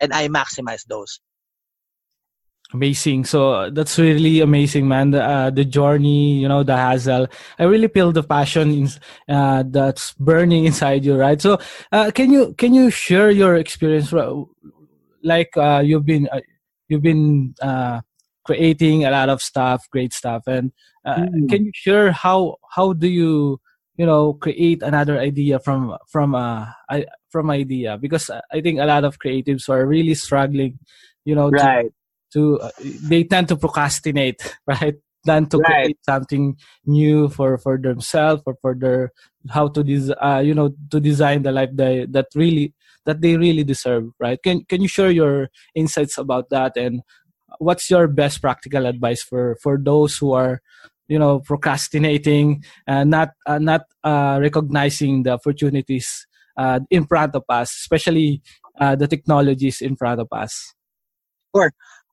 and 0.00 0.12
I 0.12 0.28
maximize 0.28 0.84
those. 0.86 1.20
Amazing. 2.74 3.24
So 3.26 3.70
that's 3.70 3.96
really 3.96 4.40
amazing, 4.40 4.88
man. 4.88 5.12
The, 5.12 5.22
uh, 5.22 5.50
the 5.50 5.64
journey, 5.64 6.40
you 6.40 6.48
know, 6.48 6.64
the 6.64 6.76
hassle. 6.76 7.28
I 7.60 7.64
really 7.64 7.86
feel 7.86 8.10
the 8.10 8.24
passion 8.24 8.72
in, 8.72 8.88
uh, 9.28 9.62
that's 9.68 10.12
burning 10.14 10.64
inside 10.70 11.04
you, 11.04 11.14
right? 11.14 11.40
So, 11.40 11.58
uh, 11.92 12.10
can 12.12 12.32
you 12.32 12.54
can 12.54 12.74
you 12.74 12.90
share 12.90 13.30
your 13.30 13.54
experience? 13.54 14.12
Like 15.22 15.56
uh, 15.56 15.82
you've 15.84 16.04
been 16.04 16.28
uh, 16.32 16.40
you've 16.88 17.02
been 17.02 17.54
uh, 17.62 18.00
creating 18.44 19.04
a 19.04 19.10
lot 19.10 19.28
of 19.28 19.40
stuff, 19.42 19.86
great 19.90 20.12
stuff, 20.12 20.42
and 20.46 20.72
uh, 21.04 21.22
Mm. 21.22 21.48
can 21.48 21.64
you 21.66 21.72
share 21.72 22.10
how 22.10 22.56
how 22.74 22.92
do 22.92 23.06
you 23.06 23.60
you 23.96 24.06
know 24.06 24.34
create 24.34 24.82
another 24.82 25.18
idea 25.18 25.58
from 25.58 25.96
from 26.08 26.34
uh 26.34 26.66
I, 26.90 27.06
from 27.30 27.50
idea? 27.50 27.98
Because 27.98 28.30
I 28.30 28.60
think 28.60 28.80
a 28.80 28.86
lot 28.86 29.04
of 29.04 29.18
creatives 29.18 29.68
are 29.68 29.86
really 29.86 30.14
struggling, 30.14 30.78
you 31.24 31.34
know, 31.34 31.50
to 31.52 31.68
Right. 31.68 31.90
to 32.32 32.60
uh, 32.60 32.70
they 33.08 33.24
tend 33.24 33.48
to 33.48 33.56
procrastinate 33.56 34.40
right 34.66 34.94
than 35.24 35.46
to 35.46 35.58
Right. 35.58 35.68
create 35.82 35.98
something 36.02 36.56
new 36.86 37.28
for 37.28 37.58
for 37.58 37.78
themselves 37.78 38.42
or 38.46 38.56
for 38.62 38.74
their 38.74 39.12
how 39.50 39.68
to 39.68 39.82
des- 39.82 40.14
uh, 40.22 40.40
you 40.40 40.54
know 40.54 40.70
to 40.90 41.00
design 41.00 41.42
the 41.42 41.52
life 41.52 41.70
they, 41.74 42.06
that 42.06 42.26
really 42.34 42.74
that 43.04 43.20
they 43.20 43.36
really 43.36 43.64
deserve 43.64 44.04
right 44.18 44.42
can 44.42 44.64
can 44.64 44.80
you 44.82 44.88
share 44.88 45.10
your 45.10 45.48
insights 45.74 46.18
about 46.18 46.50
that 46.50 46.76
and 46.76 47.02
what's 47.58 47.90
your 47.90 48.06
best 48.08 48.40
practical 48.40 48.86
advice 48.86 49.22
for 49.22 49.56
for 49.62 49.78
those 49.78 50.16
who 50.16 50.32
are 50.32 50.60
you 51.08 51.18
know 51.18 51.40
procrastinating 51.40 52.62
and 52.86 53.10
not 53.10 53.30
uh, 53.46 53.58
not 53.58 53.82
uh, 54.04 54.38
recognizing 54.40 55.22
the 55.22 55.32
opportunities 55.32 56.26
uh, 56.56 56.80
in 56.90 57.06
front 57.06 57.34
of 57.34 57.44
us 57.48 57.72
especially 57.72 58.42
uh, 58.80 58.94
the 58.96 59.06
technologies 59.06 59.80
in 59.80 59.96
front 59.96 60.20
of 60.20 60.28
us 60.32 60.74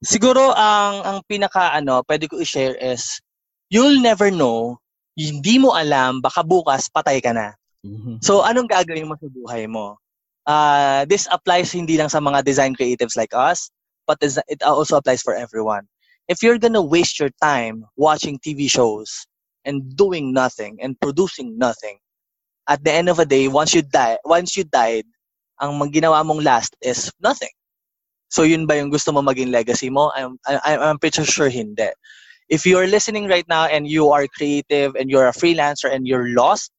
Siguro 0.04 0.52
ang 0.52 1.00
ang 1.04 1.18
pinaka 1.24 1.72
ano, 1.72 2.04
pwede 2.04 2.28
ko 2.28 2.36
i-share 2.44 2.76
is 2.76 3.24
you'll 3.72 4.04
never 4.04 4.28
know, 4.28 4.76
hindi 5.16 5.56
mo 5.56 5.72
alam 5.72 6.20
baka 6.20 6.44
bukas 6.44 6.92
patay 6.92 7.24
ka 7.24 7.32
na. 7.32 7.56
Mhm. 7.88 8.20
So 8.20 8.44
anong 8.44 8.68
gagawin 8.68 9.08
mo 9.08 9.16
sa 9.16 9.32
buhay 9.32 9.64
mo? 9.72 9.96
Uh, 10.44 11.08
this 11.08 11.24
applies 11.32 11.72
hindi 11.72 11.96
lang 11.96 12.12
sa 12.12 12.20
mga 12.20 12.44
design 12.44 12.76
creatives 12.76 13.16
like 13.16 13.32
us, 13.32 13.72
but 14.04 14.20
it 14.20 14.60
also 14.60 15.00
applies 15.00 15.24
for 15.24 15.32
everyone. 15.32 15.88
If 16.28 16.42
you're 16.42 16.58
gonna 16.58 16.82
waste 16.82 17.20
your 17.20 17.32
time 17.42 17.86
watching 17.98 18.40
TV 18.40 18.70
shows 18.70 19.28
and 19.66 19.96
doing 19.96 20.34
nothing 20.34 20.80
and 20.82 21.00
producing 21.00 21.58
nothing, 21.58 22.00
at 22.68 22.84
the 22.84 22.92
end 22.92 23.10
of 23.10 23.18
the 23.18 23.26
day, 23.26 23.48
once 23.48 23.74
you 23.74 23.82
die, 23.82 24.18
once 24.24 24.56
you 24.56 24.64
died, 24.64 25.06
ang 25.60 25.80
ginawa 25.92 26.24
mong 26.24 26.44
last 26.44 26.76
is 26.82 27.12
nothing. 27.20 27.52
So 28.34 28.44
yun 28.44 28.66
ba 28.66 28.78
yung 28.78 28.90
gusto 28.90 29.12
mo 29.12 29.22
maging 29.22 29.52
legacy 29.52 29.90
mo? 29.90 30.12
I'm, 30.16 30.40
I, 30.48 30.78
I'm 30.78 30.98
pretty 30.98 31.24
sure 31.24 31.50
hindi. 31.50 31.90
If 32.50 32.66
you're 32.66 32.88
listening 32.88 33.28
right 33.28 33.48
now 33.48 33.66
and 33.66 33.88
you 33.88 34.10
are 34.10 34.28
creative 34.28 34.96
and 34.96 35.10
you're 35.10 35.28
a 35.28 35.36
freelancer 35.38 35.92
and 35.92 36.08
you're 36.08 36.34
lost, 36.34 36.72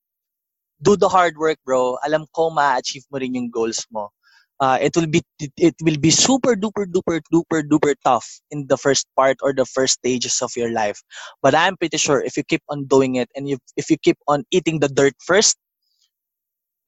do 0.83 0.97
the 0.97 1.09
hard 1.09 1.37
work, 1.37 1.59
bro. 1.65 1.97
Alam 2.05 2.27
ko 2.35 2.51
ma-achieve 2.51 3.05
mo 3.13 3.19
rin 3.19 3.35
yung 3.35 3.51
goals 3.51 3.87
mo. 3.93 4.11
Uh, 4.61 4.79
it 4.81 4.95
will 4.95 5.07
be 5.07 5.21
it 5.59 5.75
will 5.83 5.99
be 5.99 6.11
super 6.11 6.55
duper 6.55 6.87
duper 6.87 7.21
duper 7.33 7.63
duper 7.67 7.95
tough 8.05 8.41
in 8.51 8.67
the 8.69 8.77
first 8.77 9.07
part 9.17 9.37
or 9.43 9.53
the 9.53 9.67
first 9.67 9.99
stages 9.99 10.41
of 10.43 10.51
your 10.57 10.71
life. 10.71 11.03
But 11.43 11.55
I'm 11.55 11.77
pretty 11.77 11.99
sure 11.99 12.23
if 12.23 12.37
you 12.37 12.45
keep 12.45 12.63
on 12.69 12.87
doing 12.87 13.17
it 13.17 13.29
and 13.35 13.49
you, 13.49 13.59
if 13.77 13.91
you 13.91 13.97
keep 13.99 14.17
on 14.29 14.45
eating 14.51 14.79
the 14.79 14.89
dirt 14.89 15.15
first, 15.19 15.59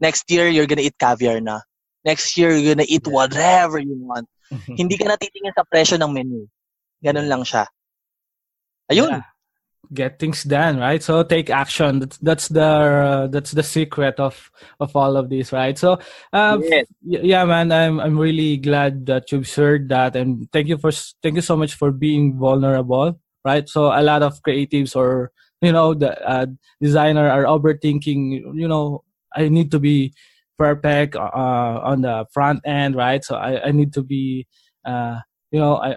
next 0.01 0.31
year 0.31 0.49
you're 0.49 0.67
gonna 0.67 0.87
eat 0.87 0.99
caviar 0.99 1.41
na. 1.43 1.61
Next 2.05 2.39
year 2.39 2.55
you're 2.55 2.75
gonna 2.75 2.87
eat 2.89 3.07
whatever 3.07 3.79
you 3.79 3.99
want. 3.99 4.29
Hindi 4.79 4.97
ka 4.97 5.11
na 5.11 5.19
titingin 5.19 5.53
sa 5.59 5.67
presyo 5.67 5.99
ng 5.99 6.13
menu. 6.15 6.47
Ganun 7.03 7.27
lang 7.27 7.43
siya. 7.43 7.67
Ayun. 8.95 9.11
Yeah. 9.11 9.36
Get 9.95 10.19
things 10.19 10.43
done, 10.43 10.79
right? 10.79 11.03
So 11.03 11.23
take 11.23 11.49
action. 11.51 12.01
That's 12.01 12.19
that's 12.19 12.49
the 12.49 12.65
uh, 12.65 13.27
that's 13.29 13.53
the 13.53 13.63
secret 13.63 14.19
of 14.19 14.51
of 14.81 14.97
all 14.97 15.17
of 15.17 15.31
this, 15.31 15.53
right? 15.53 15.79
So, 15.79 15.99
um, 16.33 16.63
Yes. 16.63 16.87
yeah, 17.03 17.45
man, 17.45 17.71
I'm 17.71 18.01
I'm 18.01 18.19
really 18.19 18.57
glad 18.57 19.07
that 19.07 19.31
you've 19.31 19.47
shared 19.47 19.89
that, 19.91 20.17
and 20.17 20.51
thank 20.53 20.67
you 20.69 20.79
for 20.79 20.91
thank 21.23 21.37
you 21.37 21.43
so 21.43 21.57
much 21.57 21.75
for 21.75 21.93
being 21.93 22.39
vulnerable, 22.39 23.21
right? 23.45 23.69
So 23.69 23.93
a 23.95 24.03
lot 24.03 24.23
of 24.23 24.43
creatives 24.43 24.97
or 24.97 25.31
you 25.63 25.71
know 25.73 25.95
the 25.95 26.19
uh, 26.27 26.47
designer 26.81 27.29
are 27.31 27.45
overthinking. 27.45 28.43
You 28.59 28.67
know, 28.69 29.05
I 29.35 29.49
need 29.49 29.71
to 29.71 29.79
be 29.79 30.15
perfect 30.59 31.15
uh, 31.17 31.81
on 31.85 32.03
the 32.03 32.27
front 32.33 32.61
end, 32.67 32.97
right? 32.97 33.23
So 33.25 33.37
I 33.37 33.69
I 33.69 33.71
need 33.71 33.93
to 33.95 34.03
be, 34.03 34.47
uh, 34.85 35.21
you 35.51 35.61
know, 35.61 35.77
I. 35.77 35.97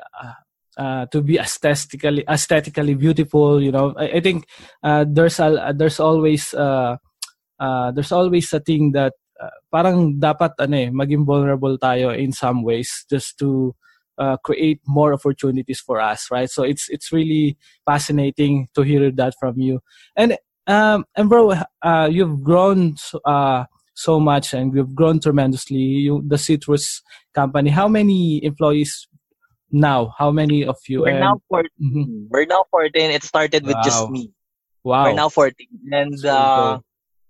Uh, 0.80 1.04
uh, 1.04 1.06
to 1.12 1.22
be 1.22 1.38
aesthetically 1.38 2.24
aesthetically 2.30 2.96
beautiful 2.96 3.62
you 3.62 3.72
know. 3.72 3.94
I, 3.98 4.18
I 4.18 4.22
think 4.22 4.48
uh, 4.84 5.06
there's 5.08 5.40
a 5.40 5.74
there's 5.76 6.00
always 6.00 6.54
uh, 6.54 6.96
uh, 7.60 7.92
there's 7.92 8.12
always 8.12 8.54
a 8.54 8.60
thing 8.64 8.94
that 8.94 9.14
uh, 9.42 9.52
parang 9.72 10.20
dapat 10.20 10.56
ano 10.60 10.78
eh 10.78 10.90
maging 10.90 11.28
vulnerable 11.28 11.76
tayo 11.78 12.16
in 12.16 12.32
some 12.32 12.64
ways 12.64 13.04
just 13.12 13.36
to 13.44 13.76
uh, 14.20 14.38
create 14.40 14.80
more 14.88 15.14
opportunities 15.14 15.84
for 15.84 16.00
us 16.00 16.32
right? 16.32 16.50
So 16.50 16.64
it's 16.64 16.88
it's 16.88 17.12
really 17.12 17.58
fascinating 17.84 18.72
to 18.76 18.82
hear 18.88 19.12
that 19.12 19.36
from 19.40 19.60
you. 19.60 19.84
And 20.16 20.40
um 20.72 21.04
and 21.20 21.28
bro 21.28 21.60
uh, 21.84 22.08
you've 22.08 22.40
grown 22.44 22.96
uh 23.28 23.68
so 24.00 24.16
much 24.16 24.56
and 24.56 24.72
you've 24.72 24.96
grown 24.96 25.20
tremendously. 25.20 26.08
You 26.08 26.24
the 26.24 26.40
citrus 26.40 27.04
company 27.36 27.68
how 27.68 27.92
many 27.92 28.40
employees 28.48 29.09
now 29.72 30.14
how 30.18 30.32
many 30.32 30.66
of 30.66 30.78
you 30.88 31.02
We're 31.06 31.18
And- 31.18 31.26
now 31.26 31.38
14. 31.50 31.70
Mhm. 31.80 32.28
We're 32.30 32.46
now 32.50 32.66
14. 32.72 33.12
It 33.12 33.24
started 33.24 33.66
with 33.66 33.78
just 33.86 34.04
Wow. 34.06 34.14
me. 34.14 34.24
wow 34.84 35.04
We're 35.06 35.18
now 35.18 35.30
14. 35.30 35.70
And 35.94 36.18
So 36.20 36.30
uh, 36.30 36.80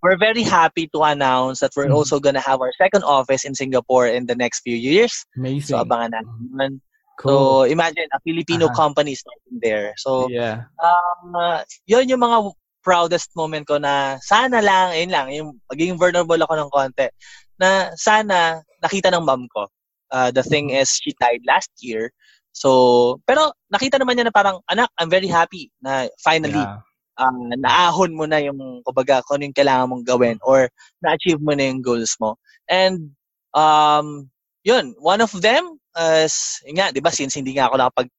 we're 0.01 0.15
very 0.17 0.43
happy 0.43 0.87
to 0.95 1.03
announce 1.03 1.59
that 1.59 1.75
we're 1.75 1.91
Mhm. 1.91 1.97
also 1.99 2.19
going 2.19 2.35
to 2.39 2.43
have 2.43 2.61
our 2.63 2.71
second 2.79 3.03
office 3.03 3.43
in 3.43 3.53
Singapore 3.55 4.07
in 4.07 4.25
the 4.27 4.35
next 4.35 4.61
few 4.63 4.75
years. 4.77 5.25
amazing 5.35 5.75
So 5.75 5.83
abangan 5.83 6.15
natin 6.15 6.35
yun. 6.55 6.73
So 7.19 7.67
imagine 7.67 8.07
a 8.15 8.19
Filipino 8.23 8.71
Uh-huh. 8.71 8.79
company 8.87 9.11
starting 9.11 9.59
there. 9.59 9.91
So 9.99 10.31
yeah. 10.31 10.71
um, 10.79 11.35
uh, 11.35 11.59
yun 11.83 12.07
yung 12.07 12.23
mga 12.23 12.55
proudest 12.79 13.35
moment 13.35 13.67
ko 13.67 13.75
na 13.75 14.15
sana 14.23 14.63
lang, 14.63 14.95
yun 14.95 15.11
lang, 15.11 15.27
yung 15.35 15.59
magiging 15.67 15.99
vulnerable 15.99 16.39
ako 16.39 16.53
ng 16.55 16.69
konti, 16.71 17.11
na 17.59 17.91
sana 17.99 18.63
nakita 18.79 19.11
ng 19.11 19.19
mom 19.27 19.51
ko. 19.51 19.67
Uh, 20.11 20.31
the 20.31 20.43
thing 20.43 20.69
is, 20.73 20.89
she 20.97 21.13
died 21.21 21.41
last 21.45 21.69
year. 21.79 22.11
So, 22.51 23.21
pero 23.29 23.53
nakita 23.69 24.01
naman 24.01 24.17
niya 24.17 24.27
na 24.29 24.35
parang, 24.35 24.59
anak, 24.69 24.89
I'm 24.97 25.09
very 25.09 25.29
happy 25.29 25.71
na 25.81 26.09
finally, 26.21 26.59
Yeah. 26.59 26.81
uh, 27.21 27.33
naahon 27.55 28.17
mo 28.17 28.25
na 28.25 28.41
yung, 28.41 28.81
kumbaga, 28.83 29.21
kung 29.25 29.39
ano 29.39 29.45
yung 29.49 29.57
kailangan 29.57 29.89
mong 29.89 30.05
gawin 30.07 30.37
or 30.41 30.69
na-achieve 31.03 31.39
mo 31.39 31.53
na 31.53 31.69
yung 31.69 31.81
goals 31.85 32.17
mo. 32.17 32.35
And, 32.67 33.13
um, 33.53 34.29
yun, 34.65 34.97
one 34.97 35.21
of 35.21 35.31
them, 35.35 35.77
is, 35.97 36.61
yun 36.65 36.79
nga, 36.79 36.93
di 36.93 37.01
ba, 37.01 37.11
since 37.11 37.35
hindi 37.35 37.57
nga 37.57 37.67
ako 37.69 37.75
nakapag 37.77 38.09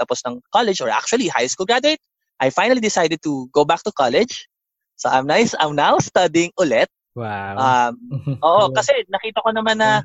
tapos 0.00 0.18
ng 0.26 0.42
college 0.50 0.82
or 0.82 0.90
actually 0.90 1.28
high 1.30 1.46
school 1.46 1.68
graduate, 1.68 2.00
I 2.42 2.50
finally 2.50 2.82
decided 2.82 3.22
to 3.22 3.46
go 3.54 3.62
back 3.62 3.86
to 3.86 3.94
college. 3.94 4.50
So 4.98 5.06
I'm 5.06 5.30
nice, 5.30 5.54
I'm 5.54 5.78
now 5.78 5.98
studying 6.02 6.50
ulit. 6.58 6.90
Wow. 7.14 7.54
Um, 7.54 7.92
oo, 8.46 8.74
kasi 8.74 9.06
nakita 9.06 9.46
ko 9.46 9.54
naman 9.54 9.78
na 9.78 10.02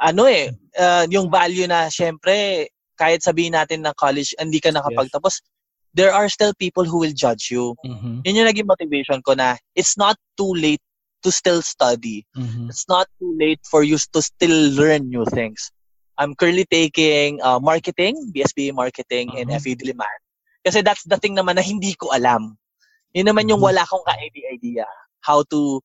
ano 0.00 0.28
eh, 0.28 0.52
uh, 0.76 1.04
yung 1.08 1.30
value 1.32 1.64
na 1.66 1.88
syempre 1.88 2.68
kahit 2.96 3.20
sabihin 3.20 3.52
natin 3.52 3.84
na 3.84 3.92
college 3.96 4.32
hindi 4.40 4.60
ka 4.60 4.72
nakapagtapos, 4.72 5.40
there 5.96 6.12
are 6.12 6.28
still 6.28 6.52
people 6.56 6.84
who 6.84 7.00
will 7.00 7.12
judge 7.16 7.48
you. 7.52 7.76
Mhm. 7.84 8.24
Yun 8.24 8.36
yung 8.40 8.48
naging 8.48 8.68
motivation 8.68 9.20
ko 9.24 9.32
na 9.36 9.56
it's 9.76 9.96
not 9.96 10.16
too 10.36 10.52
late 10.56 10.80
to 11.24 11.32
still 11.32 11.60
study. 11.64 12.24
Mhm. 12.36 12.68
It's 12.68 12.84
not 12.88 13.08
too 13.20 13.32
late 13.36 13.60
for 13.68 13.84
you 13.84 13.96
to 13.96 14.20
still 14.20 14.72
learn 14.76 15.08
new 15.08 15.24
things. 15.32 15.72
I'm 16.16 16.32
currently 16.32 16.64
taking 16.68 17.40
uh, 17.44 17.60
marketing, 17.60 18.32
BSBA 18.32 18.72
marketing 18.72 19.36
in 19.36 19.52
Mhm. 19.52 19.60
FE 19.60 19.76
Diliman. 19.76 20.18
Kasi 20.64 20.80
that's 20.80 21.04
the 21.04 21.20
thing 21.20 21.36
naman 21.36 21.60
na 21.60 21.64
hindi 21.64 21.92
ko 21.96 22.12
alam. 22.12 22.56
Yun 23.12 23.28
naman 23.28 23.48
yung 23.48 23.60
Mhm. 23.60 23.68
wala 23.72 23.80
akong 23.84 24.04
ka-idea. 24.04 24.88
How 25.24 25.44
to 25.52 25.80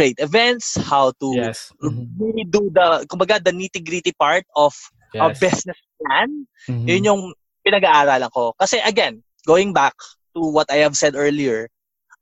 create 0.00 0.16
events, 0.24 0.80
how 0.80 1.12
to 1.20 1.28
Yes. 1.36 1.68
Really 2.16 2.48
do 2.48 2.72
the, 2.72 3.04
kumbaga, 3.04 3.36
the 3.36 3.52
nitty-gritty 3.52 4.16
part 4.16 4.48
of 4.56 4.72
a 5.20 5.28
Yes. 5.28 5.36
business 5.40 5.76
plan. 6.00 6.48
Mhm. 6.64 6.88
Yun 6.88 7.04
yung 7.04 7.22
pinag-aaralan 7.68 8.32
ko. 8.32 8.56
Kasi 8.56 8.80
again, 8.80 9.20
going 9.44 9.76
back 9.76 9.92
to 10.32 10.40
what 10.40 10.64
I 10.72 10.80
have 10.80 10.96
said 10.96 11.12
earlier, 11.12 11.68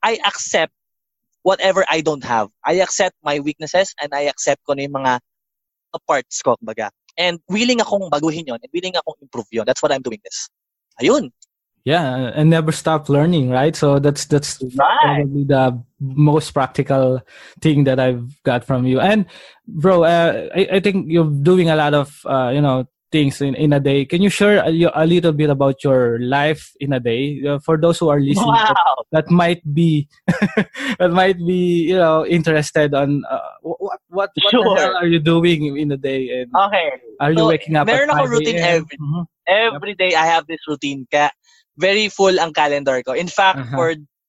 I 0.02 0.18
accept 0.26 0.74
whatever 1.46 1.86
I 1.86 2.02
don't 2.02 2.26
have. 2.26 2.50
I 2.66 2.82
accept 2.82 3.14
my 3.22 3.38
weaknesses 3.38 3.94
and 4.02 4.10
I 4.10 4.26
accept 4.26 4.66
ko 4.66 4.74
na 4.74 4.90
yung 4.90 4.98
mga 4.98 5.22
parts 6.06 6.42
ko, 6.42 6.58
kumbaga. 6.58 6.90
And 7.18 7.38
willing 7.50 7.78
akong 7.82 8.10
baguhin 8.10 8.46
yon 8.46 8.58
and 8.62 8.70
willing 8.74 8.94
akong 8.94 9.18
improve 9.22 9.50
yon. 9.50 9.66
That's 9.66 9.82
what 9.82 9.90
I'm 9.94 10.02
doing 10.02 10.22
this. 10.22 10.50
Ayun. 10.98 11.30
Yeah, 11.88 12.36
and 12.36 12.52
never 12.52 12.68
stop 12.68 13.08
learning, 13.08 13.48
right? 13.48 13.72
So 13.72 13.96
that's 13.96 14.28
that's 14.28 14.60
Right. 14.76 15.24
probably 15.24 15.44
the 15.48 15.72
most 15.96 16.52
practical 16.52 17.24
thing 17.64 17.88
that 17.88 17.96
I've 17.96 18.28
got 18.44 18.60
from 18.68 18.84
you. 18.84 19.00
And 19.00 19.24
bro, 19.64 20.04
uh, 20.04 20.52
I, 20.52 20.68
I 20.76 20.78
think 20.84 21.08
you're 21.08 21.32
doing 21.32 21.72
a 21.72 21.76
lot 21.80 21.96
of 21.96 22.12
uh, 22.28 22.52
you 22.52 22.60
know 22.60 22.84
things 23.08 23.40
in, 23.40 23.56
in 23.56 23.72
a 23.72 23.80
day. 23.80 24.04
Can 24.04 24.20
you 24.20 24.28
share 24.28 24.60
a, 24.60 24.68
a 24.92 25.06
little 25.08 25.32
bit 25.32 25.48
about 25.48 25.80
your 25.80 26.20
life 26.20 26.76
in 26.76 26.92
a 26.92 27.00
day 27.00 27.40
uh, 27.48 27.56
for 27.64 27.80
those 27.80 27.96
who 27.96 28.12
are 28.12 28.20
listening 28.20 28.52
that, 28.68 28.76
Wow. 28.84 28.94
that 29.16 29.26
might 29.32 29.64
be 29.64 30.12
that 31.00 31.08
might 31.16 31.40
be 31.40 31.88
you 31.88 31.96
know 31.96 32.26
interested 32.28 32.92
on 32.92 33.24
uh, 33.32 33.40
what 33.64 33.96
what 34.12 34.30
what 34.36 34.50
Sure. 34.52 34.60
the 34.76 34.76
hell 34.76 34.96
are 35.00 35.08
you 35.08 35.24
doing 35.24 35.80
in 35.80 35.88
a 35.92 35.96
day 35.96 36.44
and 36.44 36.52
Okay. 36.52 37.00
are 37.16 37.32
you 37.32 37.48
waking 37.48 37.80
up 37.80 37.88
meron 37.88 38.12
at 38.12 38.20
ako 38.20 38.28
5 38.28 38.34
routine 38.36 38.60
a.m.? 38.60 38.76
every- 38.84 38.98
Mhm. 39.00 39.24
Every 39.48 39.94
day 39.96 40.12
I 40.12 40.28
have 40.28 40.44
this 40.44 40.60
routine. 40.68 41.08
Kaya 41.08 41.32
very 41.78 42.10
full 42.10 42.36
ang 42.36 42.52
calendar 42.52 43.00
ko. 43.06 43.14
In 43.14 43.30
fact, 43.30 43.62
Uh-huh. 43.62 43.74
for 43.74 43.88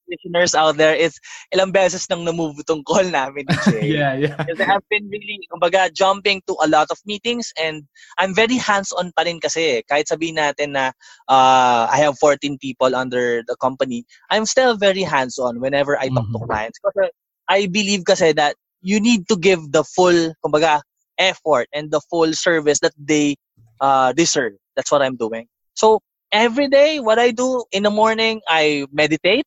listeners 0.10 0.58
out 0.58 0.74
there, 0.78 0.98
it's 0.98 1.22
ilang 1.54 1.70
beses 1.70 2.10
nang 2.10 2.26
na-move 2.26 2.58
itong 2.58 2.82
call 2.82 3.06
namin 3.14 3.46
ni 3.46 3.58
Jay. 3.62 3.90
Yeah, 3.98 4.14
yeah. 4.18 4.42
Kasi 4.42 4.62
I've 4.66 4.86
been 4.90 5.06
really, 5.06 5.38
kumbaga, 5.54 5.94
jumping 5.94 6.42
to 6.50 6.58
a 6.62 6.68
lot 6.70 6.90
of 6.90 6.98
meetings 7.06 7.54
and 7.62 7.86
I'm 8.18 8.34
very 8.34 8.58
hands-on 8.58 9.14
pa 9.14 9.22
rin 9.30 9.38
kasi. 9.38 9.78
eh. 9.78 9.82
Kahit 9.86 10.10
sabihin 10.10 10.42
natin 10.42 10.74
na 10.74 10.90
uh, 11.30 11.86
I 11.90 12.02
have 12.02 12.18
14 12.18 12.58
people 12.58 12.96
under 12.98 13.46
the 13.46 13.54
company, 13.62 14.06
I'm 14.34 14.50
still 14.50 14.74
very 14.78 15.06
hands-on 15.06 15.62
whenever 15.62 15.94
I 16.02 16.10
talk 16.10 16.26
to 16.34 16.42
Mhm. 16.42 16.50
clients. 16.50 16.82
Kasi 16.82 17.14
I 17.46 17.70
believe 17.70 18.06
kasi 18.06 18.34
that 18.34 18.58
you 18.82 18.98
need 18.98 19.30
to 19.30 19.38
give 19.38 19.62
the 19.70 19.86
full, 19.86 20.34
kumbaga, 20.42 20.82
effort 21.22 21.70
and 21.70 21.92
the 21.94 22.02
full 22.10 22.34
service 22.34 22.80
that 22.82 22.98
they 22.98 23.38
uh, 23.78 24.10
deserve. 24.18 24.58
That's 24.74 24.90
what 24.90 25.06
I'm 25.06 25.18
doing. 25.22 25.46
So, 25.78 26.02
every 26.32 26.68
day, 26.68 27.00
what 27.00 27.20
I 27.20 27.32
do 27.32 27.64
in 27.72 27.84
the 27.84 27.94
morning, 27.94 28.42
I 28.48 28.86
meditate. 28.92 29.46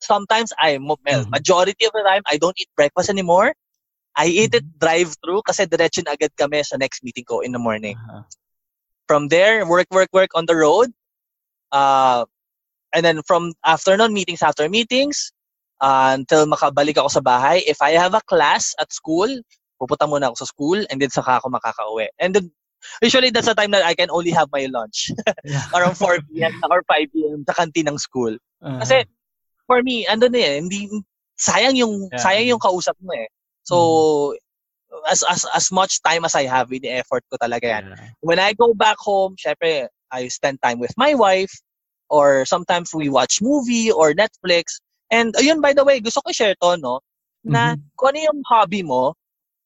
Sometimes 0.00 0.52
I, 0.58 0.78
well, 0.78 0.98
Mhm. 1.02 1.30
majority 1.30 1.86
of 1.86 1.92
the 1.92 2.02
time, 2.06 2.22
I 2.26 2.38
don't 2.38 2.54
eat 2.58 2.70
breakfast 2.76 3.10
anymore. 3.10 3.54
I 4.18 4.26
eat 4.26 4.54
it 4.54 4.66
drive-through 4.78 5.46
kasi 5.46 5.66
diretso 5.66 6.02
na 6.02 6.18
agad 6.18 6.34
kami 6.34 6.62
sa 6.66 6.74
next 6.78 7.02
meeting 7.06 7.26
ko 7.26 7.38
in 7.40 7.54
the 7.54 7.62
morning. 7.62 7.94
Uh-huh. 7.94 8.22
From 9.06 9.30
there, 9.30 9.62
work, 9.66 9.86
work, 9.90 10.10
work 10.12 10.34
on 10.34 10.46
the 10.46 10.58
road. 10.58 10.90
Uh, 11.70 12.26
and 12.94 13.06
then 13.06 13.22
from 13.26 13.54
afternoon, 13.62 14.12
meetings 14.12 14.42
after 14.42 14.66
meetings, 14.68 15.30
uh, 15.80 16.18
until 16.18 16.46
makabalik 16.46 16.98
ako 16.98 17.08
sa 17.08 17.22
bahay. 17.22 17.62
If 17.66 17.78
I 17.78 17.94
have 17.94 18.14
a 18.14 18.24
class 18.26 18.74
at 18.82 18.90
school, 18.90 19.30
pupunta 19.78 20.10
muna 20.10 20.30
ako 20.30 20.42
sa 20.42 20.50
school 20.50 20.78
and 20.90 20.98
then 20.98 21.10
saka 21.10 21.38
ako 21.38 21.54
makakauwi. 21.54 22.10
And 22.18 22.34
then, 22.34 22.50
usually 23.02 23.30
that's 23.30 23.46
the 23.46 23.54
time 23.54 23.70
that 23.72 23.84
I 23.84 23.94
can 23.94 24.10
only 24.10 24.30
have 24.30 24.48
my 24.52 24.66
lunch. 24.70 25.10
Yeah. 25.44 25.62
Around 25.74 25.96
4 25.96 26.18
p.m. 26.30 26.52
or 26.70 26.82
5 26.86 27.12
p.m. 27.12 27.44
sa 27.48 27.54
kantin 27.54 27.88
ng 27.88 27.98
school. 27.98 28.36
Uh-huh. 28.62 28.78
Kasi, 28.80 29.04
for 29.66 29.82
me, 29.82 30.06
ano 30.06 30.28
na 30.28 30.38
eh, 30.38 30.56
hindi, 30.60 30.88
sayang 31.38 31.76
yung, 31.76 32.08
Yeah. 32.12 32.22
sayang 32.22 32.46
yung 32.56 32.62
kausap 32.62 32.96
mo 33.02 33.12
eh. 33.14 33.28
So, 33.64 34.34
as, 35.10 35.22
as, 35.28 35.44
as 35.52 35.68
much 35.70 36.00
time 36.02 36.24
as 36.24 36.34
I 36.34 36.48
have, 36.48 36.72
in 36.72 36.86
effort 36.86 37.24
ko 37.28 37.36
talaga 37.36 37.64
yan. 37.68 37.84
Yeah. 37.92 38.08
When 38.20 38.38
I 38.40 38.52
go 38.54 38.72
back 38.72 38.96
home, 38.98 39.36
syempre, 39.36 39.88
I 40.10 40.28
spend 40.28 40.62
time 40.62 40.80
with 40.80 40.94
my 40.96 41.12
wife, 41.14 41.52
or 42.08 42.48
sometimes 42.48 42.94
we 42.96 43.12
watch 43.12 43.42
movie 43.44 43.92
or 43.92 44.16
Netflix. 44.16 44.80
And 45.12 45.34
ayun, 45.36 45.60
by 45.60 45.76
the 45.76 45.84
way, 45.84 46.00
gusto 46.00 46.24
ko 46.24 46.32
share 46.32 46.56
to, 46.64 46.80
no? 46.80 47.00
Na 47.44 47.76
Mhm. 47.76 47.80
kung 47.96 48.08
ano 48.16 48.18
yung 48.32 48.40
hobby 48.48 48.80
mo, 48.80 49.12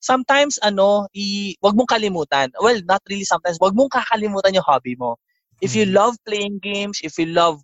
sometimes, 0.02 0.58
ano, 0.66 1.06
i, 1.14 1.54
wag 1.62 1.78
mong 1.78 1.88
kalimutan. 1.88 2.50
Well, 2.60 2.82
not 2.84 3.00
really 3.08 3.24
sometimes, 3.24 3.56
wag 3.62 3.72
mong 3.78 3.94
kakalimutan 3.94 4.58
yung 4.58 4.66
hobby 4.66 4.98
mo. 4.98 5.16
If 5.62 5.78
you 5.78 5.86
Mhm. 5.86 5.94
love 5.94 6.18
playing 6.26 6.58
games, 6.60 7.00
if 7.06 7.16
you 7.18 7.30
love 7.30 7.62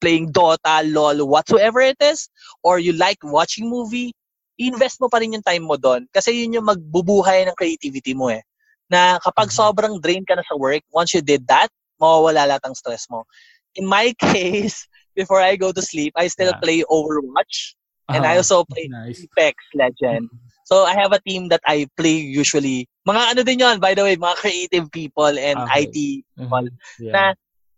playing 0.00 0.32
Dota, 0.32 0.80
LOL, 0.86 1.26
whatsoever 1.28 1.80
it 1.82 1.98
is, 2.00 2.30
or 2.64 2.78
you 2.78 2.94
like 2.94 3.18
watching 3.26 3.68
movie, 3.68 4.14
invest 4.56 5.00
mo 5.02 5.08
pa 5.10 5.18
rin 5.20 5.34
yung 5.34 5.44
time 5.44 5.66
mo 5.66 5.76
doon. 5.76 6.06
Kasi 6.14 6.32
yun 6.46 6.54
yung 6.56 6.68
magbubuhay 6.70 7.44
ng 7.44 7.56
creativity 7.58 8.14
mo 8.14 8.30
eh. 8.30 8.40
Na 8.88 9.18
kapag 9.20 9.50
Mhm. 9.50 9.54
sobrang 9.54 9.94
drain 10.00 10.24
ka 10.24 10.34
na 10.38 10.46
sa 10.46 10.56
work, 10.56 10.82
once 10.94 11.12
you 11.12 11.20
did 11.20 11.44
that, 11.50 11.68
mawawala 12.00 12.48
lahat 12.48 12.64
ang 12.64 12.74
stress 12.78 13.04
mo. 13.10 13.26
In 13.76 13.84
my 13.86 14.14
case, 14.22 14.86
before 15.14 15.40
I 15.42 15.56
go 15.56 15.72
to 15.72 15.82
sleep, 15.82 16.14
I 16.16 16.28
still 16.28 16.52
Yeah. 16.52 16.60
play 16.62 16.84
Overwatch 16.88 17.74
and 18.12 18.24
I 18.26 18.36
Uh-huh. 18.36 18.42
also 18.42 18.64
play 18.64 18.88
nice. 18.88 19.20
Apex 19.22 19.56
Legend. 19.74 20.28
So 20.70 20.86
I 20.86 20.94
have 20.94 21.10
a 21.10 21.18
team 21.18 21.50
that 21.50 21.60
I 21.66 21.90
play 21.98 22.14
usually. 22.22 22.86
Mga 23.02 23.20
ano 23.34 23.40
din 23.42 23.58
yon 23.58 23.82
by 23.82 23.98
the 23.98 24.06
way, 24.06 24.14
mga 24.14 24.38
creative 24.38 24.86
people 24.94 25.34
and 25.34 25.58
Okay. 25.66 25.90
IT 25.90 25.96
Mhm. 26.38 26.70
Yeah. 27.02 27.12
na 27.12 27.22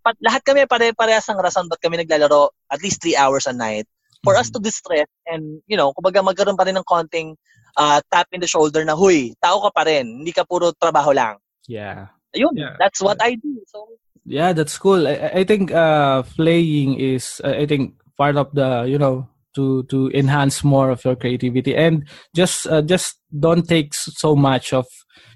pat, 0.04 0.20
lahat 0.20 0.44
kami 0.44 0.68
pare-parehas 0.68 1.24
ang 1.32 1.40
rason 1.40 1.72
ba't 1.72 1.80
kami 1.80 2.04
naglalaro 2.04 2.52
at 2.68 2.84
least 2.84 3.00
three 3.00 3.16
hours 3.16 3.48
a 3.48 3.54
night 3.56 3.88
for 4.20 4.36
us 4.36 4.52
Mhm. 4.52 4.60
to 4.60 4.68
distress 4.68 5.08
and, 5.24 5.64
you 5.64 5.74
know, 5.80 5.96
kumbaga 5.96 6.20
magkaroon 6.20 6.58
pa 6.58 6.68
rin 6.68 6.76
ng 6.76 6.84
konting 6.84 7.32
uh, 7.80 8.04
tap 8.12 8.28
in 8.36 8.44
the 8.44 8.50
shoulder 8.50 8.84
na, 8.84 8.92
huy, 8.92 9.32
tao 9.40 9.56
ka 9.64 9.70
pa 9.72 9.88
rin, 9.88 10.20
hindi 10.20 10.28
ka 10.36 10.44
puro 10.44 10.76
trabaho 10.76 11.16
lang. 11.16 11.40
Yeah. 11.64 12.12
Ayun, 12.36 12.52
Yeah. 12.52 12.76
that's 12.76 13.00
what 13.00 13.16
I 13.24 13.40
do. 13.40 13.64
So, 13.72 13.88
Yeah, 14.28 14.52
that's 14.52 14.76
cool. 14.78 15.08
I, 15.08 15.16
I- 15.18 15.34
I 15.40 15.42
think 15.48 15.72
uh, 15.72 16.22
playing 16.36 17.00
is, 17.00 17.40
uh, 17.42 17.56
I 17.56 17.64
think, 17.66 17.96
part 18.20 18.36
of 18.38 18.52
the, 18.52 18.84
you 18.86 19.00
know, 19.00 19.26
to 19.54 19.82
to 19.84 20.10
enhance 20.14 20.64
more 20.64 20.90
of 20.90 21.04
your 21.04 21.16
creativity 21.16 21.74
and 21.76 22.06
just 22.34 22.66
uh, 22.66 22.82
just 22.82 23.20
don't 23.38 23.68
take 23.68 23.94
so 23.94 24.34
much 24.36 24.72
of 24.72 24.86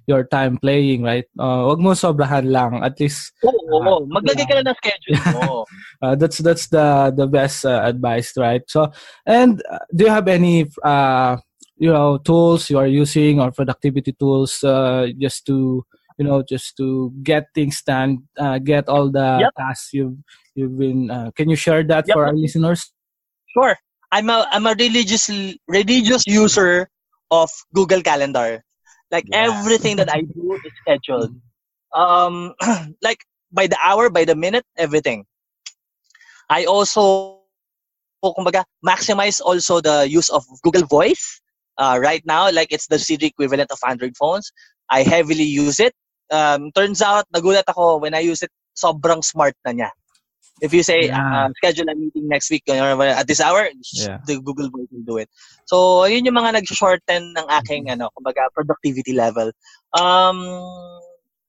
your 0.06 0.24
time 0.24 0.56
playing, 0.58 1.02
right? 1.02 1.26
Uh, 1.38 1.66
wag 1.68 1.80
mo 1.82 1.92
sobrahan 1.92 2.46
lang. 2.50 2.82
At 2.84 2.98
least 3.00 3.32
oo, 3.44 3.76
Ah, 3.82 3.98
maglagay 4.10 4.46
ka 4.46 4.54
lang 4.56 4.66
ng 4.66 4.78
schedule 4.78 5.20
mo. 5.30 5.44
uh, 6.02 6.14
that's 6.14 6.38
that's 6.38 6.68
the 6.68 7.12
the 7.14 7.26
best 7.26 7.64
uh, 7.66 7.82
advice, 7.84 8.32
right? 8.36 8.62
So, 8.68 8.90
and 9.26 9.62
uh, 9.70 9.82
do 9.94 10.04
you 10.06 10.10
have 10.10 10.28
any 10.28 10.66
uh, 10.82 11.36
you 11.76 11.90
know 11.92 12.18
tools 12.18 12.70
you 12.70 12.78
are 12.78 12.86
using 12.88 13.40
or 13.40 13.50
productivity 13.52 14.12
tools 14.12 14.62
uh, 14.64 15.08
just 15.18 15.46
to 15.46 15.84
you 16.18 16.24
know 16.24 16.42
just 16.42 16.76
to 16.78 17.12
get 17.22 17.50
things 17.54 17.82
done, 17.82 18.24
uh, 18.38 18.58
get 18.58 18.88
all 18.88 19.10
the 19.10 19.46
Yep. 19.46 19.52
tasks 19.56 19.92
you've 19.92 20.16
you've 20.54 20.78
been. 20.78 21.10
Uh, 21.10 21.30
can 21.34 21.48
you 21.50 21.56
share 21.56 21.82
that 21.84 22.06
Yep. 22.06 22.16
for 22.16 22.26
our 22.26 22.34
listeners? 22.34 22.92
Sure. 23.54 23.76
I'm 24.12 24.30
a 24.30 24.46
I'm 24.50 24.66
a 24.66 24.74
religious 24.78 25.30
religious 25.68 26.26
user 26.26 26.88
of 27.30 27.50
Google 27.74 28.02
Calendar. 28.02 28.62
Like 29.10 29.26
Yeah. 29.28 29.50
everything 29.50 29.96
that 29.96 30.10
I 30.10 30.22
do 30.22 30.58
is 30.64 30.72
scheduled. 30.82 31.34
Um, 31.94 32.54
like 33.02 33.22
by 33.52 33.66
the 33.66 33.78
hour, 33.82 34.10
by 34.10 34.24
the 34.24 34.34
minute, 34.34 34.64
everything. 34.76 35.24
I 36.50 36.64
also, 36.64 37.42
kumbaga, 38.22 38.64
maximize 38.84 39.40
also 39.40 39.80
the 39.80 40.06
use 40.08 40.30
of 40.30 40.44
Google 40.62 40.86
Voice. 40.86 41.40
Uh, 41.78 41.98
right 42.00 42.24
now, 42.24 42.50
like 42.50 42.72
it's 42.72 42.86
the 42.86 42.98
Siri 42.98 43.26
equivalent 43.26 43.70
of 43.70 43.78
Android 43.86 44.16
phones. 44.16 44.50
I 44.90 45.02
heavily 45.02 45.44
use 45.44 45.78
it. 45.80 45.92
Um, 46.30 46.70
turns 46.72 47.02
out, 47.02 47.26
nagulat 47.34 47.64
ako 47.68 47.98
when 47.98 48.14
I 48.14 48.20
use 48.20 48.42
it, 48.42 48.50
sobrang 48.74 49.22
smart 49.22 49.54
na 49.66 49.72
niya. 49.72 49.90
If 50.60 50.72
you 50.72 50.82
say, 50.82 51.06
Yeah. 51.12 51.20
uh, 51.20 51.48
schedule 51.56 51.88
a 51.88 51.94
meeting 51.94 52.28
next 52.28 52.48
week 52.50 52.64
or 52.68 53.02
at 53.04 53.26
this 53.28 53.40
hour, 53.40 53.68
Yeah. 53.92 54.18
the 54.26 54.40
Google 54.40 54.70
Voice 54.70 54.88
will 54.90 55.04
do 55.04 55.16
it. 55.18 55.28
So, 55.66 56.04
yun 56.08 56.24
yung 56.24 56.36
mga 56.36 56.60
nag-shorten 56.60 57.36
ng 57.36 57.46
aking, 57.60 57.90
ano, 57.90 58.08
kumbaga, 58.16 58.48
productivity 58.54 59.12
level. 59.12 59.52
Um, 59.92 60.40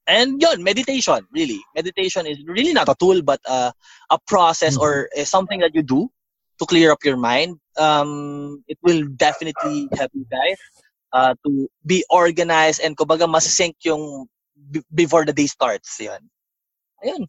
and 0.08 0.42
yun, 0.42 0.64
meditation, 0.64 1.24
really. 1.32 1.60
Meditation 1.76 2.28
is 2.28 2.40
really 2.48 2.74
not 2.74 2.90
a 2.90 2.96
tool, 3.00 3.22
but 3.22 3.40
uh, 3.48 3.72
a 4.12 4.18
process 4.28 4.76
Mhm. 4.76 4.82
or 4.82 5.10
uh, 5.16 5.24
something 5.24 5.60
that 5.64 5.72
you 5.74 5.84
do 5.84 6.12
to 6.60 6.66
clear 6.66 6.92
up 6.92 7.00
your 7.06 7.18
mind. 7.18 7.56
Um, 7.78 8.64
it 8.68 8.78
will 8.84 9.08
definitely 9.16 9.88
help 9.96 10.12
you 10.14 10.26
guys 10.28 10.58
uh, 11.14 11.32
to 11.46 11.70
be 11.86 12.04
organized 12.10 12.82
and 12.84 12.98
kumbaga 12.98 13.30
mas 13.30 13.46
sync 13.48 13.78
yung 13.88 14.28
b- 14.58 14.84
before 14.92 15.24
the 15.24 15.32
day 15.32 15.46
starts. 15.48 15.96
Yun. 16.02 16.20
Ayun. 17.06 17.24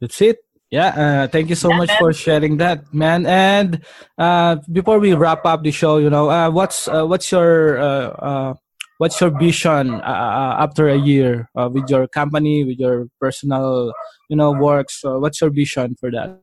That's 0.00 0.22
it. 0.22 0.38
Yeah, 0.70 0.88
uh, 0.92 1.28
thank 1.28 1.48
you 1.48 1.54
so 1.56 1.70
much 1.70 1.90
for 1.98 2.12
sharing 2.12 2.58
that, 2.58 2.92
man. 2.92 3.24
And 3.24 3.80
uh, 4.18 4.56
before 4.70 4.98
we 4.98 5.14
wrap 5.14 5.46
up 5.46 5.62
the 5.62 5.70
show, 5.70 5.96
you 5.96 6.10
know, 6.10 6.28
uh, 6.28 6.50
what's 6.50 6.86
uh, 6.86 7.06
what's 7.06 7.32
your 7.32 7.80
uh, 7.80 8.08
uh, 8.20 8.54
what's 8.98 9.18
your 9.18 9.30
vision 9.30 9.94
uh, 9.94 10.04
uh, 10.04 10.56
after 10.60 10.88
a 10.88 10.98
year 10.98 11.48
uh, 11.56 11.70
with 11.72 11.88
your 11.88 12.06
company, 12.06 12.64
with 12.64 12.78
your 12.78 13.08
personal, 13.18 13.94
you 14.28 14.36
know, 14.36 14.52
works? 14.52 15.00
Uh, 15.02 15.16
what's 15.16 15.40
your 15.40 15.48
vision 15.48 15.96
for 15.98 16.10
that? 16.10 16.36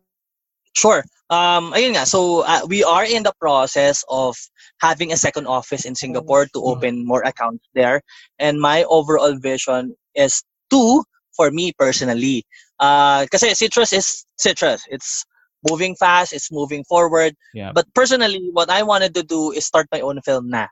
Sure. 0.74 1.06
Um, 1.30 1.74
ayun 1.74 1.94
nga. 1.94 2.06
So, 2.06 2.42
uh, 2.46 2.66
we 2.68 2.84
are 2.84 3.06
in 3.06 3.24
the 3.24 3.34
process 3.40 4.04
of 4.10 4.36
having 4.82 5.14
a 5.14 5.18
second 5.18 5.46
office 5.46 5.86
in 5.86 5.94
Singapore 5.94 6.46
to 6.54 6.60
open 6.66 7.06
more 7.06 7.22
accounts 7.22 7.66
there. 7.74 8.02
And 8.40 8.60
my 8.60 8.84
overall 8.90 9.38
vision 9.38 9.96
is 10.16 10.42
two 10.70 11.04
for 11.36 11.52
me 11.52 11.74
personally. 11.78 12.46
Uh, 12.80 13.26
kasi 13.32 13.56
citrus 13.56 13.94
is 13.94 14.26
citrus. 14.38 14.84
It's 14.90 15.26
moving 15.64 15.96
fast. 15.96 16.34
It's 16.34 16.52
moving 16.52 16.84
forward. 16.86 17.36
Yeah. 17.54 17.72
But 17.74 17.88
personally, 17.94 18.50
what 18.52 18.70
I 18.70 18.84
wanted 18.84 19.14
to 19.16 19.24
do 19.24 19.52
is 19.52 19.66
start 19.66 19.88
my 19.92 20.02
own 20.02 20.22
film 20.22 20.50
na. 20.50 20.68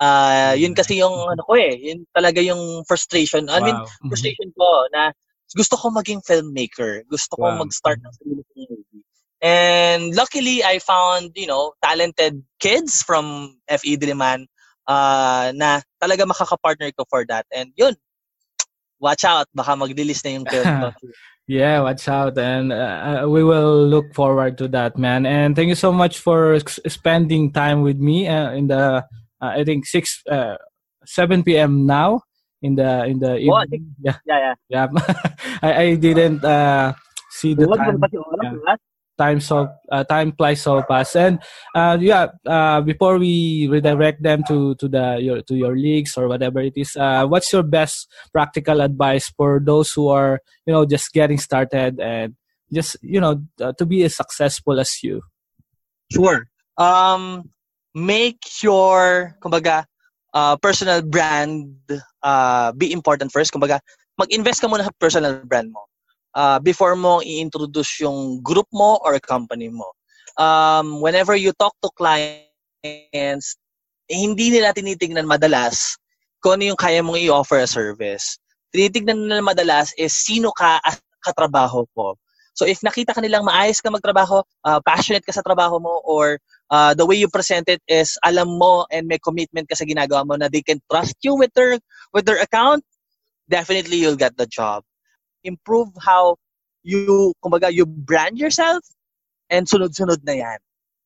Uh, 0.00 0.58
yun 0.58 0.74
kasi 0.74 0.98
yung 0.98 1.14
ano 1.14 1.42
ko 1.46 1.54
eh. 1.54 1.78
Yun 1.78 2.04
talaga 2.10 2.42
yung 2.42 2.82
frustration. 2.84 3.48
I 3.48 3.62
mean, 3.62 3.78
Wow. 3.78 3.86
Mhm. 4.02 4.08
frustration 4.10 4.50
ko 4.58 4.68
na 4.92 5.14
gusto 5.54 5.78
ko 5.78 5.90
maging 5.94 6.20
filmmaker. 6.26 7.06
Gusto 7.06 7.38
ko 7.38 7.46
Wow. 7.54 7.62
mag-start 7.62 8.02
ng 8.02 8.14
sarili 8.18 8.42
kong 8.50 8.66
movie. 8.74 9.04
And 9.44 10.16
luckily, 10.16 10.64
I 10.64 10.80
found, 10.80 11.36
you 11.36 11.46
know, 11.46 11.76
talented 11.84 12.42
kids 12.58 13.04
from 13.04 13.54
FE 13.68 14.00
Diliman 14.00 14.48
uh, 14.88 15.52
na 15.54 15.84
talaga 16.00 16.24
makaka-partner 16.24 16.90
ko 16.96 17.04
for 17.06 17.28
that. 17.28 17.44
And 17.52 17.70
yun, 17.76 17.94
watch 19.00 19.24
out. 19.24 19.46
Baka 19.54 19.76
mag-release 19.76 20.24
na 20.24 20.30
yung 20.30 20.46
film. 20.46 20.92
Yeah, 21.46 21.84
watch 21.84 22.08
out, 22.08 22.40
and 22.40 22.72
uh, 22.72 23.20
uh, 23.20 23.28
we 23.28 23.44
will 23.44 23.84
look 23.84 24.16
forward 24.16 24.56
to 24.64 24.68
that, 24.72 24.96
man. 24.96 25.28
And 25.28 25.52
thank 25.52 25.68
you 25.68 25.76
so 25.76 25.92
much 25.92 26.16
for 26.16 26.56
spending 26.88 27.52
time 27.52 27.84
with 27.84 28.00
me 28.00 28.24
uh, 28.26 28.56
in 28.56 28.68
the 28.72 29.04
uh, 29.04 29.52
I 29.52 29.60
think 29.60 29.84
six 29.84 30.24
uh, 30.24 30.56
seven 31.04 31.44
p.m. 31.44 31.84
now 31.84 32.24
in 32.64 32.76
the 32.80 33.04
in 33.04 33.20
the 33.20 33.36
Oh, 33.44 33.60
evening. 33.60 33.92
Yeah, 34.00 34.16
yeah, 34.24 34.54
yeah. 34.72 34.88
yeah. 34.88 35.14
I, 35.62 35.70
I 35.92 35.94
didn't 36.00 36.40
uh, 36.40 36.96
see 37.28 37.52
the 37.52 37.68
time. 37.76 38.00
mo 38.00 38.08
pati 38.08 38.16
oras, 38.16 38.40
yeah. 38.40 38.76
Time 39.14 39.38
so 39.38 39.70
uh, 39.94 40.02
time 40.02 40.34
flies 40.34 40.66
so 40.66 40.82
fast, 40.90 41.14
and 41.14 41.38
uh, 41.70 41.94
yeah. 42.00 42.34
Uh, 42.42 42.82
before 42.82 43.14
we 43.14 43.68
redirect 43.70 44.18
them 44.18 44.42
to 44.50 44.74
to 44.74 44.90
the 44.90 45.22
your 45.22 45.38
to 45.46 45.54
your 45.54 45.78
leagues 45.78 46.18
or 46.18 46.26
whatever 46.26 46.58
it 46.58 46.74
is, 46.74 46.98
uh, 46.98 47.22
what's 47.22 47.52
your 47.54 47.62
best 47.62 48.10
practical 48.34 48.82
advice 48.82 49.30
for 49.38 49.62
those 49.62 49.94
who 49.94 50.10
are 50.10 50.42
you 50.66 50.74
know 50.74 50.82
just 50.82 51.14
getting 51.14 51.38
started 51.38 52.02
and 52.02 52.34
just 52.74 52.98
you 53.06 53.22
know 53.22 53.38
uh, 53.62 53.70
to 53.78 53.86
be 53.86 54.02
as 54.02 54.18
successful 54.18 54.82
as 54.82 54.98
you? 55.06 55.22
Sure. 56.10 56.50
Um, 56.74 57.54
make 57.94 58.42
your, 58.66 59.38
kumbaga, 59.38 59.86
uh, 60.34 60.58
personal 60.58 61.06
brand 61.06 61.78
be 62.74 62.90
important 62.90 63.30
first. 63.30 63.54
Kumbaga, 63.54 63.78
mag-invest 64.18 64.58
ka 64.58 64.66
muna 64.66 64.82
sa 64.82 64.90
personal 64.98 65.38
brand 65.46 65.70
mo 65.70 65.86
uh, 66.34 66.58
before 66.60 66.98
mo 66.98 67.22
i-introduce 67.22 68.02
yung 68.02 68.42
group 68.42 68.66
mo 68.74 68.98
or 69.02 69.18
company 69.22 69.70
mo. 69.70 69.86
Um, 70.34 71.00
whenever 71.00 71.38
you 71.38 71.54
talk 71.54 71.74
to 71.82 71.90
clients, 71.94 73.56
eh, 74.10 74.18
hindi 74.18 74.50
nila 74.50 74.74
tinitingnan 74.74 75.24
madalas 75.24 75.96
kung 76.42 76.60
ano 76.60 76.74
yung 76.74 76.80
kaya 76.80 77.00
mong 77.00 77.16
i-offer 77.16 77.62
a 77.62 77.70
service. 77.70 78.36
Tinitignan 78.74 79.30
nila 79.30 79.40
madalas 79.40 79.94
is 79.96 80.12
sino 80.12 80.52
ka 80.52 80.82
at 80.82 81.00
katrabaho 81.24 81.88
ko. 81.96 82.18
So 82.54 82.68
if 82.68 82.84
nakita 82.86 83.16
ka 83.16 83.20
nilang 83.22 83.48
maayos 83.48 83.82
ka 83.82 83.90
magtrabaho, 83.90 84.46
uh, 84.62 84.78
passionate 84.86 85.26
ka 85.26 85.34
sa 85.34 85.42
trabaho 85.42 85.82
mo, 85.82 85.98
or 86.06 86.38
uh, 86.70 86.94
the 86.94 87.02
way 87.02 87.18
you 87.18 87.26
present 87.26 87.66
it 87.66 87.82
is 87.90 88.14
alam 88.22 88.46
mo 88.46 88.86
and 88.94 89.10
may 89.10 89.18
commitment 89.18 89.66
ka 89.66 89.74
sa 89.74 89.82
ginagawa 89.82 90.22
mo 90.22 90.38
na 90.38 90.46
they 90.46 90.62
can 90.62 90.78
trust 90.86 91.18
you 91.26 91.34
with 91.34 91.50
their 91.58 91.82
with 92.14 92.22
their 92.22 92.38
account, 92.38 92.86
definitely 93.50 93.98
you'll 93.98 94.18
get 94.18 94.38
the 94.38 94.46
job. 94.46 94.86
Improve 95.44 95.92
how 96.00 96.36
you, 96.82 97.32
kumbaga, 97.44 97.72
you 97.72 97.86
brand 97.86 98.38
yourself 98.38 98.82
and 99.50 99.66
sunod-sunod 99.66 100.24
na 100.24 100.32
yan. 100.32 100.58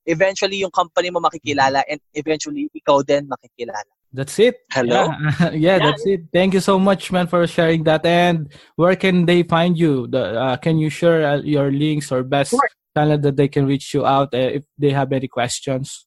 Eventually, 0.07 0.57
yung 0.62 0.70
company 0.70 1.11
mo 1.11 1.20
makikilala 1.20 1.83
and 1.90 2.01
eventually, 2.14 2.70
ikaw 2.72 3.05
din 3.05 3.29
makikilala. 3.29 3.92
That's 4.12 4.38
it. 4.38 4.57
Hello? 4.72 5.05
Yeah, 5.05 5.51
yeah, 5.53 5.79
that's 5.79 6.07
it. 6.07 6.33
Thank 6.33 6.55
you 6.55 6.61
so 6.61 6.79
much, 6.79 7.12
man, 7.12 7.27
for 7.27 7.46
sharing 7.46 7.85
that. 7.85 8.07
And 8.07 8.48
where 8.77 8.96
can 8.96 9.27
they 9.27 9.42
find 9.42 9.77
you? 9.77 10.07
The, 10.07 10.40
uh, 10.40 10.57
can 10.57 10.79
you 10.79 10.88
share 10.88 11.27
uh, 11.27 11.42
your 11.42 11.70
links 11.70 12.11
or 12.11 12.22
best 12.22 12.51
Sure. 12.51 12.68
channel 12.96 13.18
that 13.18 13.37
they 13.37 13.48
can 13.48 13.66
reach 13.66 13.92
you 13.92 14.07
out 14.07 14.33
uh, 14.33 14.62
if 14.62 14.64
they 14.79 14.90
have 14.90 15.12
any 15.12 15.29
questions? 15.29 16.07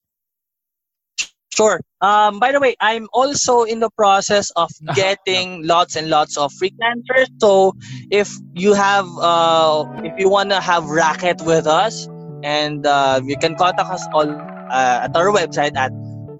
Sure. 1.53 1.79
Um, 2.01 2.39
by 2.39 2.51
the 2.51 2.59
way, 2.59 2.75
I'm 2.79 3.07
also 3.13 3.63
in 3.63 3.79
the 3.79 3.89
process 3.91 4.51
of 4.55 4.71
getting 4.95 5.65
lots 5.65 5.95
and 5.95 6.09
lots 6.09 6.37
of 6.37 6.51
freelancers. 6.53 7.27
So 7.39 7.73
if 8.09 8.31
you 8.53 8.73
have, 8.73 9.07
uh, 9.19 9.85
if 10.03 10.19
you 10.19 10.29
want 10.29 10.49
to 10.49 10.59
have 10.59 10.85
racket 10.85 11.41
with 11.45 11.67
us, 11.67 12.07
and 12.43 12.85
uh, 12.85 13.21
you 13.23 13.37
can 13.37 13.55
contact 13.55 13.91
us 13.91 14.05
all 14.13 14.29
uh, 14.29 14.99
at 15.03 15.15
our 15.15 15.27
website 15.27 15.77
at 15.77 15.91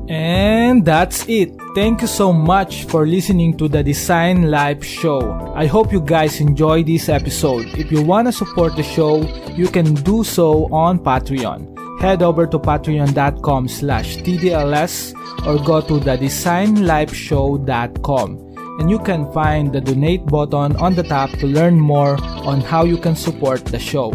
And 0.10 0.84
that's 0.84 1.24
it. 1.30 1.54
Thank 1.76 2.02
you 2.02 2.08
so 2.08 2.34
much 2.34 2.86
for 2.86 3.06
listening 3.06 3.56
to 3.58 3.68
the 3.68 3.84
Design 3.84 4.50
Live 4.50 4.84
show. 4.84 5.54
I 5.56 5.68
hope 5.68 5.92
you 5.92 6.02
guys 6.02 6.42
enjoy 6.42 6.82
this 6.84 7.10
episode. 7.10 7.68
If 7.78 7.92
you 7.92 8.02
want 8.02 8.28
to 8.28 8.32
support 8.32 8.76
the 8.76 8.82
show, 8.82 9.22
you 9.54 9.68
can 9.68 9.94
do 9.94 10.24
so 10.24 10.66
on 10.74 10.98
Patreon. 10.98 11.78
Head 12.02 12.24
over 12.24 12.48
to 12.48 12.58
patreon.com 12.58 13.68
slash 13.68 14.18
TDLS 14.18 15.14
or 15.46 15.64
go 15.64 15.80
to 15.82 16.00
the 16.00 16.18
designliveshow.com 16.18 18.50
and 18.80 18.90
you 18.90 18.98
can 18.98 19.32
find 19.32 19.72
the 19.74 19.82
donate 19.82 20.26
button 20.26 20.76
on 20.78 20.96
the 20.96 21.04
top 21.04 21.30
to 21.38 21.46
learn 21.46 21.78
more 21.78 22.20
on 22.24 22.62
how 22.62 22.84
you 22.84 22.98
can 22.98 23.16
support 23.16 23.64
the 23.66 23.78
show. 23.78 24.12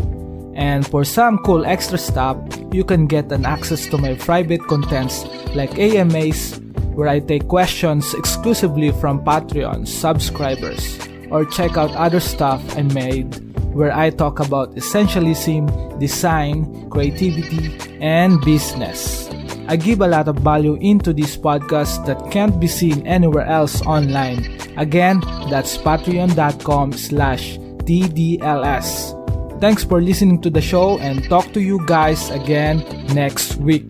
And 0.54 0.86
for 0.86 1.04
some 1.04 1.38
cool 1.38 1.66
extra 1.66 1.98
stuff, 1.98 2.36
you 2.72 2.84
can 2.84 3.06
get 3.06 3.30
an 3.32 3.44
access 3.44 3.86
to 3.86 3.98
my 3.98 4.14
private 4.14 4.62
contents 4.66 5.24
like 5.54 5.78
AMAs, 5.78 6.60
where 6.94 7.08
I 7.08 7.20
take 7.20 7.48
questions 7.48 8.14
exclusively 8.14 8.92
from 8.92 9.24
Patreon 9.24 9.86
subscribers, 9.88 10.98
or 11.30 11.44
check 11.44 11.76
out 11.76 11.90
other 11.96 12.20
stuff 12.20 12.62
I 12.76 12.82
made 12.82 13.44
where 13.74 13.92
I 13.92 14.10
talk 14.10 14.38
about 14.38 14.74
essentialism, 14.76 15.98
design, 15.98 16.88
creativity, 16.90 17.74
and 18.00 18.40
business. 18.42 19.28
I 19.66 19.76
give 19.76 20.00
a 20.00 20.06
lot 20.06 20.28
of 20.28 20.36
value 20.38 20.74
into 20.80 21.12
this 21.12 21.36
podcast 21.36 22.06
that 22.06 22.30
can't 22.30 22.60
be 22.60 22.68
seen 22.68 23.04
anywhere 23.06 23.46
else 23.46 23.82
online. 23.82 24.46
Again, 24.76 25.20
that's 25.50 25.76
patreon.com 25.78 26.92
slash 26.92 27.58
TDLS. 27.82 29.23
Thanks 29.60 29.84
for 29.84 30.02
listening 30.02 30.40
to 30.42 30.50
the 30.50 30.60
show 30.60 30.98
and 30.98 31.24
talk 31.28 31.52
to 31.52 31.60
you 31.60 31.80
guys 31.86 32.30
again 32.30 32.84
next 33.14 33.56
week. 33.56 33.86